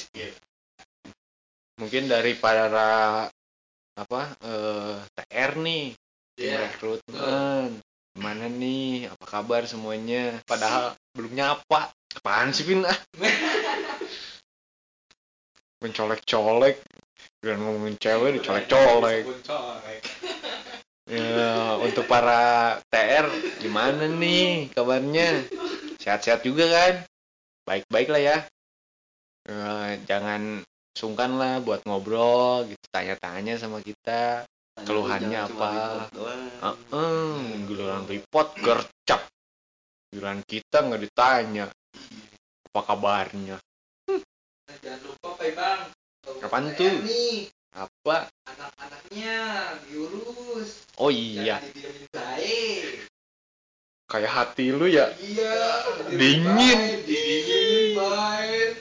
Gitu. 0.10 0.38
mungkin 1.80 2.12
dari 2.12 2.36
para 2.36 3.30
apa 3.95 4.22
eh, 4.41 4.95
TR 5.15 5.52
nih 5.60 5.93
Iya. 6.39 6.72
rekrutmen 6.72 7.19
gimana 8.15 8.45
nih? 8.50 9.10
Apa 9.13 9.26
kabar 9.26 9.65
semuanya? 9.69 10.41
Padahal 10.45 10.98
belum 11.13 11.34
nyapa 11.36 11.93
apaan 12.19 12.52
sih 12.52 12.65
Vin? 12.65 12.86
Ah. 12.86 13.00
Mencolek-colek. 15.82 16.84
Dan 17.39 17.63
ngomongin 17.63 17.95
cewek 18.00 18.39
dicolek-colek. 18.39 19.24
Ya 21.10 21.74
untuk 21.82 22.06
para 22.06 22.78
TR 22.93 23.26
gimana 23.58 24.06
nih 24.06 24.69
kabarnya? 24.78 25.41
Sehat-sehat 25.98 26.45
juga 26.45 26.69
kan? 26.69 27.02
Baik-baik 27.65 28.13
lah 28.13 28.22
ya. 28.22 28.38
Eh, 29.50 29.91
jangan 30.06 30.62
sungkan 30.93 31.41
lah 31.41 31.65
buat 31.65 31.82
ngobrol 31.89 32.69
gitu. 32.69 32.86
Tanya-tanya 32.93 33.58
sama 33.58 33.82
kita 33.82 34.45
Keluhannya 34.86 35.39
apa? 35.39 35.70
doang. 36.13 36.44
Heeh, 36.60 37.36
giliran 37.68 38.04
report 38.06 38.50
gercep. 38.60 39.22
Giliran 40.12 40.39
kita 40.46 40.84
nggak 40.86 41.02
ditanya 41.06 41.65
apa 42.70 42.82
kabarnya. 42.86 43.58
Jangan 44.80 45.02
lupa 45.04 45.30
Pak 45.36 45.50
Bang. 45.58 45.82
PR 46.24 46.63
tuh? 46.78 46.94
Nih, 47.04 47.50
Apa? 47.74 48.30
anak-anaknya 48.48 49.38
diurus. 49.89 50.86
Oh 50.98 51.10
iya, 51.10 51.60
baik. 52.13 53.06
kayak 54.10 54.32
hati 54.34 54.74
lu 54.74 54.89
ya 54.89 55.13
Iya. 55.22 55.54
Dingin. 56.10 56.80
Dingin 57.06 57.94
baik. 57.94 58.72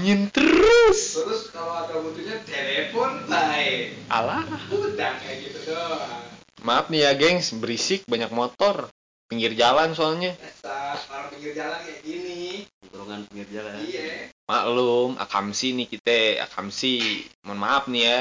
Dingin 0.00 0.32
terus. 0.32 1.20
Terus 1.20 1.52
kalau 1.52 1.84
ada 1.84 2.00
butuhnya 2.00 2.40
telepon 2.48 3.28
baik. 3.28 4.00
Alah, 4.08 4.48
Udah 4.72 5.12
kayak 5.20 5.36
gitu 5.44 5.68
doang. 5.68 6.24
maaf 6.64 6.88
nih 6.88 7.04
ya, 7.04 7.12
gengs, 7.20 7.52
berisik 7.52 8.08
banyak 8.08 8.32
motor. 8.32 8.88
Pinggir 9.28 9.52
jalan 9.52 9.92
soalnya. 9.92 10.32
Biasa 10.40 10.72
orang 11.12 11.28
pinggir 11.36 11.52
jalan 11.52 11.78
kayak 11.84 12.00
gini. 12.00 12.64
Tongkrongan 12.80 13.20
pinggir 13.28 13.48
jalan 13.52 13.76
Iya. 13.84 14.32
Maklum, 14.48 15.10
akamsi 15.20 15.68
nih 15.76 15.86
kita, 15.86 16.48
akamsi. 16.48 17.28
Mohon 17.44 17.60
maaf 17.60 17.84
nih 17.92 18.02
ya. 18.08 18.20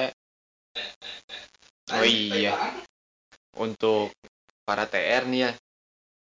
Oh 1.90 2.06
iya. 2.06 2.54
untuk 3.58 4.14
para 4.62 4.86
TR 4.86 5.26
nih 5.26 5.50
ya 5.50 5.52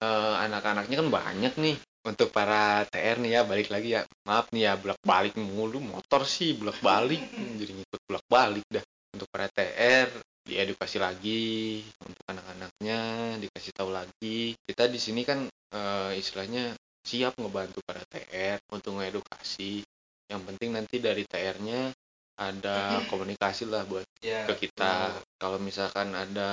eh, 0.02 0.34
anak-anaknya 0.50 0.96
kan 0.98 1.08
banyak 1.08 1.54
nih. 1.56 1.76
Untuk 2.02 2.34
para 2.34 2.82
TR 2.90 3.22
nih 3.22 3.38
ya 3.38 3.40
balik 3.46 3.70
lagi 3.70 3.94
ya. 3.94 4.02
Maaf 4.26 4.50
nih 4.50 4.66
ya 4.66 4.72
bolak 4.74 4.98
balik 5.06 5.38
mulu. 5.38 5.78
Motor 5.78 6.26
sih 6.26 6.58
bolak 6.58 6.82
balik 6.82 7.22
jadi 7.30 7.72
ngikut 7.78 8.00
bolak 8.10 8.26
balik 8.26 8.66
dah. 8.66 8.82
Untuk 9.14 9.30
para 9.30 9.46
TR 9.46 10.10
diedukasi 10.42 10.98
lagi. 10.98 11.78
Untuk 12.02 12.26
anak-anaknya 12.26 12.98
dikasih 13.38 13.72
tahu 13.72 13.94
lagi. 13.94 14.58
Kita 14.58 14.90
di 14.90 14.98
sini 14.98 15.22
kan 15.22 15.46
eh, 15.46 16.12
istilahnya 16.18 16.74
siap 17.02 17.38
ngebantu 17.38 17.78
para 17.86 18.02
TR 18.06 18.58
untuk 18.74 18.98
ngedukasi 18.98 19.82
yang 20.30 20.42
penting 20.48 20.72
nanti 20.72 20.96
dari 20.96 21.26
TR-nya 21.26 21.92
ada 22.40 23.04
komunikasi 23.12 23.68
lah 23.68 23.84
buat 23.84 24.06
Iya. 24.24 24.48
ke 24.48 24.54
kita. 24.64 25.18
kalau 25.36 25.58
misalkan 25.60 26.14
ada 26.16 26.50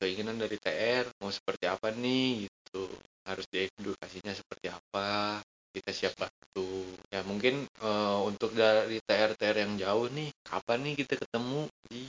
keinginan 0.00 0.40
dari 0.40 0.56
TR 0.58 1.06
mau 1.22 1.30
seperti 1.30 1.68
apa 1.70 1.92
nih 1.94 2.49
gitu 2.70 2.86
harus 3.26 3.46
diedukasinya 3.50 4.30
seperti 4.30 4.70
apa 4.70 5.42
kita 5.74 5.90
siap 5.90 6.14
bantu 6.14 6.86
ya 7.10 7.26
mungkin 7.26 7.66
eh, 7.66 8.18
untuk 8.22 8.54
dari 8.54 9.02
TR 9.02 9.34
TR 9.34 9.66
yang 9.66 9.74
jauh 9.74 10.06
nih 10.14 10.30
kapan 10.46 10.78
nih 10.86 10.94
kita 11.02 11.18
ketemu 11.18 11.66
di 11.90 12.04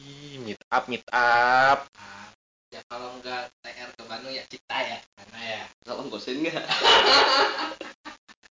meet 0.45 0.61
up 0.69 0.85
meet 0.85 1.05
up 1.09 1.89
Ya 2.71 2.79
kalau 2.87 3.19
nggak 3.19 3.51
TR 3.67 3.89
ke 3.99 4.03
Bandung 4.07 4.31
ya 4.31 4.47
kita 4.47 4.77
ya. 4.79 5.03
Karena 5.19 5.39
ya. 5.43 5.63
Salam 5.83 6.07
kosin 6.07 6.39
nggak? 6.39 6.63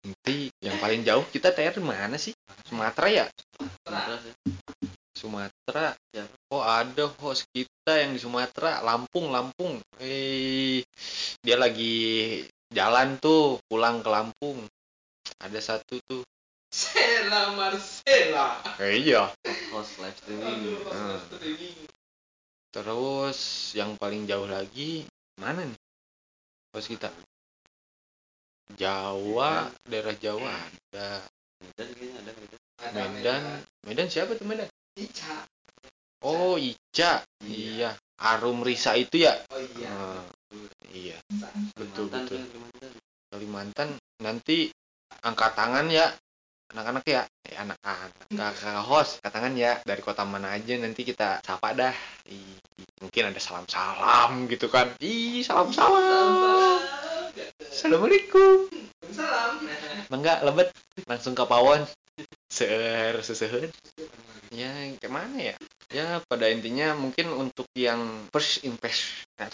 nanti 0.01 0.49
yang 0.64 0.77
paling 0.81 1.05
jauh 1.05 1.25
kita 1.29 1.53
TR 1.53 1.77
mana 1.81 2.16
sih 2.16 2.33
Sumatera 2.64 3.09
ya 3.09 3.25
Terus. 3.85 4.33
Sumatera 5.12 5.92
ya 6.16 6.25
oh 6.50 6.62
ada 6.62 7.06
host 7.22 7.46
kita 7.54 7.92
yang 8.02 8.14
di 8.14 8.20
Sumatera 8.20 8.82
Lampung 8.82 9.30
Lampung 9.30 9.78
eh 10.02 10.82
dia 11.40 11.56
lagi 11.56 12.42
jalan 12.70 13.18
tuh 13.22 13.58
pulang 13.70 14.02
ke 14.02 14.10
Lampung 14.10 14.66
ada 15.40 15.58
satu 15.62 15.96
tuh 16.04 16.22
Sela 16.70 17.50
Marcela. 17.58 18.62
eh, 18.78 19.02
iya 19.02 19.26
Host 19.74 19.98
live 19.98 20.14
streaming. 20.22 20.70
Aduh, 20.70 20.78
Hmm. 20.86 21.18
streaming. 21.26 21.78
terus 22.70 23.38
yang 23.74 23.98
paling 23.98 24.30
jauh 24.30 24.46
lagi 24.46 25.02
mana 25.34 25.66
nih 25.66 25.80
host 26.70 26.94
kita 26.94 27.10
Jawa 28.78 29.66
daerah 29.90 30.14
Jawa 30.14 30.54
ada 30.94 31.26
Medan 31.58 31.88
kayaknya 31.90 32.18
ada 32.22 32.30
Medan. 32.38 32.60
Ada 32.80 33.02
Medan 33.10 33.42
Medan 33.82 34.06
siapa 34.06 34.38
tuh 34.38 34.46
Medan 34.46 34.70
Ica. 34.94 35.42
Oh 36.24 36.56
Ica. 36.61 37.24
Iya. 37.44 37.96
Arum 38.20 38.61
Risa 38.61 38.92
itu 39.00 39.24
ya? 39.24 39.33
Oh 39.48 39.61
iya. 39.61 39.88
Ah, 39.88 40.24
iya. 40.92 41.16
Betul 41.72 42.12
Kalimantan 42.12 42.24
betul. 42.28 42.38
Kalimantan. 42.44 42.92
Kalimantan 43.30 43.88
nanti 44.20 44.59
angkat 45.24 45.52
tangan 45.56 45.88
ya 45.88 46.12
anak-anak 46.70 47.04
ya. 47.09 47.22
Eh, 47.48 47.56
anak-anak 47.56 48.28
kakak 48.30 48.85
host 48.85 49.18
angkat 49.20 49.33
tangan 49.33 49.54
ya. 49.56 49.72
Dari 49.83 50.02
kota 50.04 50.28
mana 50.28 50.52
aja 50.52 50.76
nanti 50.76 51.02
kita 51.09 51.40
sapa 51.40 51.72
dah. 51.72 51.96
Ih, 52.28 52.61
mungkin 53.00 53.33
ada 53.33 53.40
salam-salam 53.40 54.46
gitu 54.52 54.68
kan. 54.68 54.92
Ih 55.00 55.40
salam-salam. 55.40 56.30
Assalamualaikum. 57.64 58.68
Salam. 59.11 59.64
enggak 60.11 60.44
lebet 60.44 60.68
langsung 61.09 61.33
ke 61.33 61.44
pawon. 61.48 61.88
Seer 62.52 63.16
sesehen 63.24 63.72
ya 64.50 64.66
kayak 64.98 65.14
mana 65.14 65.38
ya 65.38 65.56
ya 65.90 66.22
pada 66.31 66.46
intinya 66.46 66.94
mungkin 66.94 67.35
untuk 67.35 67.66
yang 67.74 68.31
first 68.31 68.62
impression 68.62 69.26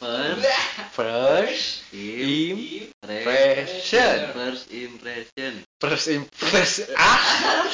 First 0.00 1.92
impression. 1.92 4.16
First 4.32 4.72
impression. 4.72 5.52
first 5.76 6.08
impression 6.08 6.88
ah 6.96 7.68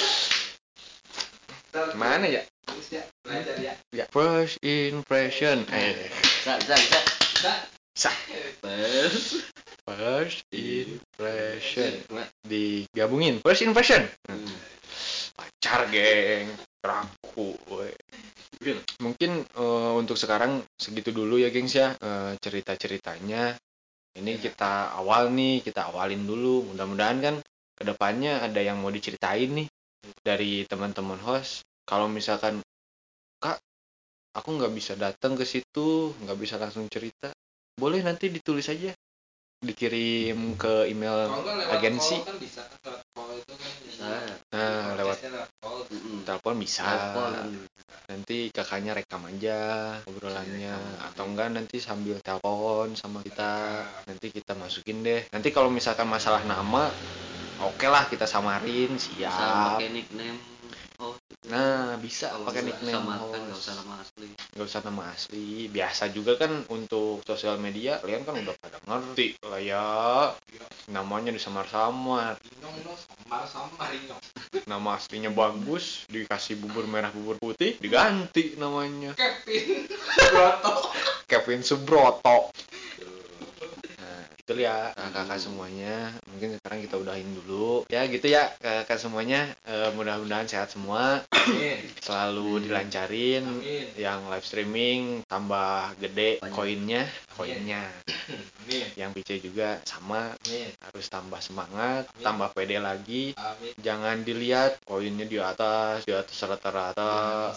Mana 1.95 2.27
ya? 2.27 2.43
Ya, 3.95 4.11
first 4.11 4.59
impression 4.65 5.63
eh. 5.71 6.11
First. 8.59 9.47
first 9.87 10.43
impression 10.51 11.93
digabungin 12.43 13.39
first 13.39 13.63
impression 13.63 14.03
Hmm. 14.27 14.51
pacar 15.39 15.87
geng 15.95 16.51
raku 16.87 17.59
we. 17.75 17.91
mungkin 19.03 19.45
eh, 19.45 19.93
untuk 19.99 20.17
sekarang 20.17 20.65
segitu 20.79 21.13
dulu 21.13 21.37
ya 21.37 21.51
gengs 21.53 21.75
ya. 21.77 21.93
Cerita 22.41 22.73
ceritanya 22.79 23.53
ini 24.17 24.41
Iya. 24.41 24.43
kita 24.49 24.97
awal 24.97 25.29
nih 25.35 25.61
kita 25.61 25.93
awalin 25.93 26.25
dulu. 26.25 26.73
Mudah-mudahan 26.73 27.19
kan 27.21 27.35
ke 27.77 27.83
depannya 27.85 28.41
ada 28.41 28.63
yang 28.65 28.81
mau 28.81 28.89
diceritain 28.89 29.51
nih 29.53 29.69
dari 30.25 30.65
teman-teman 30.65 31.21
host. 31.21 31.67
Kalau 31.85 32.09
misalkan 32.09 32.65
kak 33.43 33.61
aku 34.37 34.49
nggak 34.57 34.73
bisa 34.73 34.93
datang 34.97 35.37
ke 35.37 35.45
situ 35.45 36.13
nggak 36.25 36.39
bisa 36.41 36.57
langsung 36.61 36.89
cerita 36.93 37.33
boleh 37.77 38.01
nanti 38.01 38.33
ditulis 38.33 38.69
aja 38.73 38.93
dikirim 39.65 40.57
ke 40.61 40.89
email 40.93 41.33
agensi. 41.73 42.21
kan 42.21 42.37
bisa 42.37 42.63
kan 42.69 42.93
lewat 42.93 43.03
call 43.17 43.31
itu 43.37 43.55
kan 43.57 43.73
bisa 43.85 44.05
nah 44.53 44.93
lewat 45.01 45.17
podcastnya 45.17 45.45
Mm-mm. 46.07 46.23
telepon 46.23 46.55
bisa. 46.63 46.87
Telepon 46.87 47.67
nanti 48.07 48.55
kakaknya 48.55 48.95
rekam 48.95 49.27
aja 49.27 49.59
obrolannya. 50.07 50.79
Rekam. 50.79 51.07
atau 51.11 51.25
enggak 51.27 51.49
nanti 51.51 51.77
sambil 51.83 52.23
telepon 52.23 52.95
sama 52.95 53.27
kita. 53.27 53.83
Nanti 54.07 54.27
kita 54.31 54.55
masukin 54.55 55.03
deh. 55.03 55.27
Nanti 55.35 55.51
kalau 55.51 55.69
misalkan 55.75 56.07
masalah 56.07 56.47
nama 56.47 56.87
oke 57.67 57.87
lah 57.91 58.07
kita 58.07 58.31
samarin. 58.31 58.95
Bisa 58.95 59.11
siap. 59.11 59.75
pakai 59.75 59.91
nickname 59.91 60.39
oh 60.97 61.13
nah 61.53 61.93
bisa 62.01 62.33
kalau 62.33 62.49
pakai 62.49 62.65
nickname 62.65 62.97
samakan 62.97 63.41
nggak 63.47 63.61
usah 63.61 63.75
nama 63.77 63.95
asli. 64.01 64.29
Nggak 64.57 64.67
usah 64.67 64.81
nama 64.87 65.03
asli. 65.13 65.49
Biasa 65.69 66.05
juga 66.15 66.33
kan 66.41 66.53
untuk 66.73 67.21
sosial 67.27 67.61
media 67.61 68.01
kalian 68.01 68.23
kan 68.25 68.35
udah 68.39 68.55
pada 68.57 68.79
ngerti 68.87 69.37
lah 69.45 69.61
ya. 69.61 69.87
Namanya 70.89 71.35
disamar-samar. 71.35 72.39
Inyong 72.39 72.77
nama 74.67 74.99
aslinya 74.99 75.31
bagus 75.31 76.07
dikasih 76.11 76.59
bubur 76.59 76.87
merah 76.91 77.11
bubur 77.15 77.39
putih 77.39 77.79
diganti 77.79 78.59
namanya. 78.59 79.15
Kevin. 79.15 79.87
Broto 80.17 80.91
Kevin 81.27 81.61
Subroto 81.63 82.51
nah 84.47 84.55
itu 84.55 84.63
ya 84.63 84.95
kakak 84.95 85.43
semuanya 85.43 86.15
mungkin 86.31 86.55
sekarang 86.55 86.79
kita 86.87 86.95
udahin 87.03 87.27
dulu. 87.43 87.83
Ya 87.91 88.07
gitu 88.07 88.31
ya 88.31 88.55
kakak 88.63 89.03
semuanya. 89.03 89.51
Eh, 89.67 89.91
mudah-mudahan 89.99 90.47
sehat 90.47 90.71
semua. 90.71 91.27
Amin. 91.35 91.83
Selalu 91.99 92.71
dilancarin 92.71 93.43
amin. 93.43 93.87
yang 93.99 94.31
live 94.31 94.47
streaming 94.47 95.27
tambah 95.27 95.99
gede 95.99 96.39
Banyak. 96.39 96.55
koinnya 96.55 97.03
koinnya. 97.35 97.83
Amin. 98.63 98.87
Yang 98.95 99.11
PC 99.19 99.31
juga 99.51 99.83
sama. 99.83 100.31
Amin. 100.39 100.71
Harus 100.79 101.07
tambah 101.11 101.41
semangat 101.43 102.07
Amin. 102.15 102.23
tambah 102.23 102.49
pede 102.55 102.79
lagi. 102.79 103.35
Amin. 103.35 103.75
Jangan 103.83 104.23
dilihat 104.23 104.79
koinnya 104.87 105.27
di 105.27 105.43
atas 105.43 106.07
di 106.07 106.15
atas 106.15 106.39
rata-rata. 106.47 107.51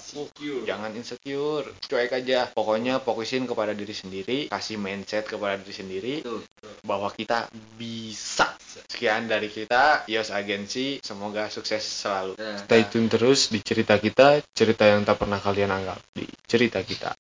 Jangan 0.65 0.91
insecure. 0.97 1.69
Cuek 1.85 2.17
aja. 2.17 2.49
Pokoknya 2.49 2.97
fokusin 2.97 3.45
kepada 3.45 3.77
diri 3.77 3.93
sendiri 3.93 4.37
kasih 4.49 4.81
mindset 4.81 5.29
kepada 5.29 5.61
diri 5.61 5.75
sendiri. 5.77 6.15
Betul. 6.25 6.41
Bahwa 6.83 7.11
kita 7.13 7.49
bisa 7.77 8.49
sekian 8.89 9.27
dari 9.29 9.47
kita 9.51 10.07
Yos 10.09 10.31
Agensi 10.33 10.99
semoga 11.03 11.47
sukses 11.47 11.83
selalu 11.83 12.39
Ya. 12.39 12.55
Stay 12.55 12.87
tune 12.87 13.11
terus 13.11 13.51
di 13.51 13.59
cerita 13.59 13.99
kita, 13.99 14.39
cerita 14.55 14.87
yang 14.87 15.03
tak 15.03 15.19
pernah 15.19 15.43
kalian 15.43 15.75
anggap 15.75 15.99
di 16.15 16.23
cerita 16.47 16.79
kita. 16.79 17.11